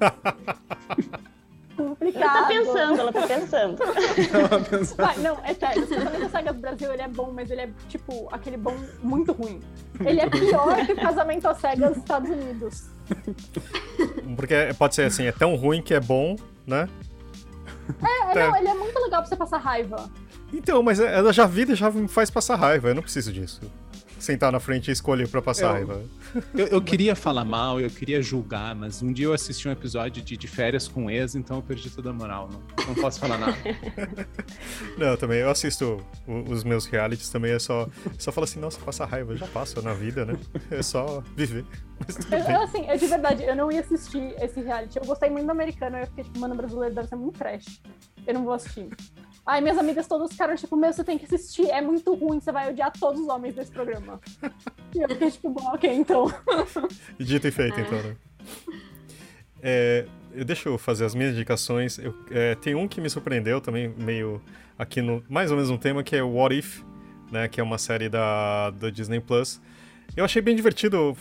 [1.84, 2.22] complicado.
[2.22, 3.82] Ela tá pensando, ela tá pensando.
[4.32, 4.96] Ela pensando.
[4.96, 5.84] Vai, não, é sério.
[5.84, 9.60] O Casamento às Brasil, ele é bom, mas ele é, tipo, aquele bom muito ruim.
[10.00, 12.90] Ele é pior que o Casamento às Cegas dos Estados Unidos.
[14.36, 16.88] Porque pode ser assim, é tão ruim que é bom, né?
[18.02, 18.46] É, é.
[18.46, 20.10] não, ele é muito legal pra você passar raiva.
[20.52, 23.60] Então, mas ela já vi e já me faz passar raiva, eu não preciso disso
[24.18, 26.02] sentar na frente e escolher pra passar eu, raiva.
[26.54, 30.22] Eu, eu, queria falar mal, eu queria julgar, mas um dia eu assisti um episódio
[30.22, 32.48] de, de férias com ex, então eu perdi toda a moral.
[32.50, 33.56] Não, não posso falar nada.
[34.98, 37.88] não, também eu assisto os meus realities também, é só,
[38.18, 40.38] só falo assim, nossa, passar raiva, já passa na vida, né?
[40.70, 41.64] É só viver.
[42.30, 44.98] Eu, assim, é de verdade, eu não ia assistir esse reality.
[44.98, 47.80] Eu gostei muito do americano, eu fiquei tipo, mano, brasileiro deve ser muito trash.
[48.26, 48.88] Eu não vou assistir.
[49.48, 52.52] Ai, minhas amigas todas ficaram tipo, meu, você tem que assistir, é muito ruim, você
[52.52, 54.20] vai odiar todos os homens desse programa.
[54.94, 56.26] e eu fiquei tipo, bom, ok, então.
[57.18, 58.16] Dito e feito, então, né?
[59.62, 60.04] É,
[60.44, 61.98] deixa eu fazer as minhas indicações.
[61.98, 64.38] Eu, é, tem um que me surpreendeu também, meio
[64.78, 65.24] aqui no.
[65.30, 66.82] Mais ou menos um tema, que é What If,
[67.32, 67.48] né?
[67.48, 69.62] Que é uma série da, da Disney Plus.
[70.14, 71.16] Eu achei bem divertido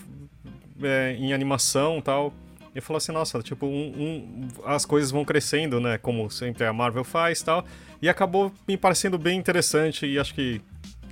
[0.83, 2.33] é, em animação e tal.
[2.77, 5.97] Eu falo assim, nossa, tipo, um, um, as coisas vão crescendo, né?
[5.97, 7.65] Como sempre a Marvel faz tal.
[7.99, 10.61] E acabou me parecendo bem interessante e acho que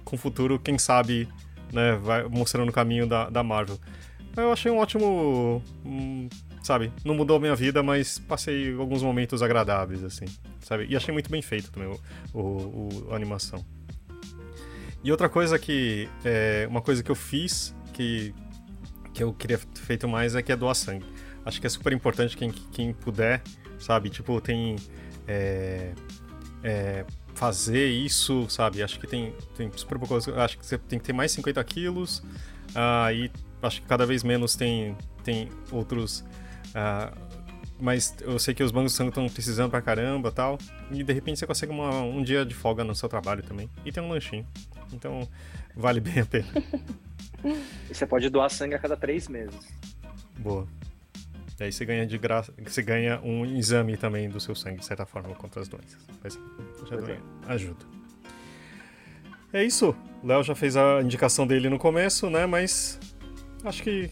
[0.04, 1.28] com o futuro, quem sabe,
[1.74, 3.80] né, vai mostrando o caminho da, da Marvel.
[4.38, 5.60] Eu achei um ótimo.
[5.84, 6.30] Um,
[6.62, 10.26] sabe, não mudou a minha vida, mas passei alguns momentos agradáveis, assim,
[10.60, 10.86] sabe?
[10.88, 12.00] E achei muito bem feito também o,
[12.32, 13.66] o, o a animação.
[15.04, 16.08] E outra coisa que.
[16.24, 18.36] É, uma coisa que eu fiz que,
[19.16, 21.15] que eu queria ter feito mais é que é doar sangue.
[21.46, 23.42] Acho que é super importante quem, quem puder,
[23.80, 24.10] sabe?
[24.10, 24.76] Tipo, tem.
[25.28, 25.94] É,
[26.64, 28.82] é, fazer isso, sabe?
[28.82, 30.42] Acho que tem, tem super pouca coisa.
[30.42, 32.20] Acho que você tem que ter mais 50 quilos.
[32.70, 33.32] Uh, e
[33.62, 36.22] acho que cada vez menos tem, tem outros.
[36.70, 37.36] Uh,
[37.80, 40.58] mas eu sei que os bancos estão precisando pra caramba tal.
[40.92, 43.70] E de repente você consegue uma, um dia de folga no seu trabalho também.
[43.86, 44.48] E tem um lanchinho.
[44.94, 45.28] Então
[45.76, 46.48] vale bem a pena.
[47.90, 49.60] e você pode doar sangue a cada três meses.
[50.40, 50.68] Boa.
[51.60, 54.86] E aí você ganha de graça, você ganha um exame também do seu sangue, de
[54.86, 55.98] certa forma, contra as doenças.
[56.22, 56.38] Mas
[56.90, 57.18] já é.
[57.48, 57.86] ajuda.
[59.54, 59.96] É isso.
[60.22, 62.46] O Léo já fez a indicação dele no começo, né?
[62.46, 63.00] Mas
[63.64, 64.10] acho que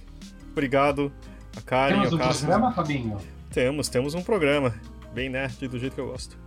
[0.52, 1.12] obrigado
[1.58, 1.96] a Karen.
[1.96, 2.48] Temos um Cássio.
[2.48, 3.18] programa, Fabinho?
[3.52, 4.74] Temos, temos um programa.
[5.14, 6.38] Bem nerd, do jeito que eu gosto.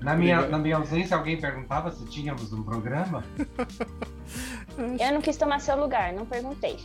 [0.00, 3.24] Na minha, na minha ausência, alguém perguntava se tínhamos um programa?
[4.78, 6.78] Eu não quis tomar seu lugar, não perguntei.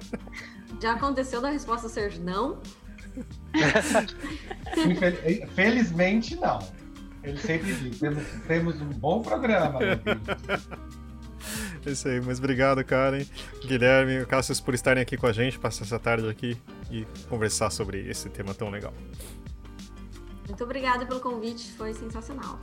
[0.80, 2.58] Já aconteceu da resposta ser não?
[5.54, 6.58] Felizmente, não.
[7.22, 9.78] Ele sempre diz, temos, temos um bom programa.
[11.86, 13.24] É isso aí, mas obrigado, Karen,
[13.64, 16.56] Guilherme, Cassius, por estarem aqui com a gente, passar essa tarde aqui
[16.90, 18.92] e conversar sobre esse tema tão legal.
[20.48, 22.58] Muito obrigada pelo convite, foi sensacional.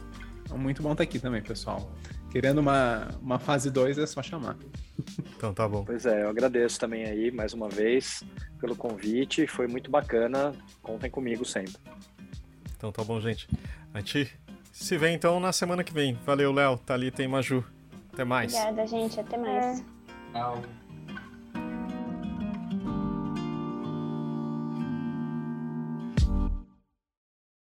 [0.52, 1.90] Muito bom estar aqui também, pessoal.
[2.32, 4.56] Querendo uma, uma fase 2 é só chamar.
[5.36, 5.84] Então tá bom.
[5.86, 8.24] Pois é, eu agradeço também aí mais uma vez
[8.60, 10.54] pelo convite, foi muito bacana.
[10.82, 11.74] Contem comigo sempre.
[12.76, 13.48] Então tá bom, gente.
[13.94, 14.38] A gente
[14.72, 16.14] se vê então na semana que vem.
[16.26, 17.64] Valeu, Léo, Thalita e Maju.
[18.14, 18.54] Até mais.
[18.54, 19.20] Obrigada, gente.
[19.20, 19.84] Até mais.
[20.34, 20.62] Tchau.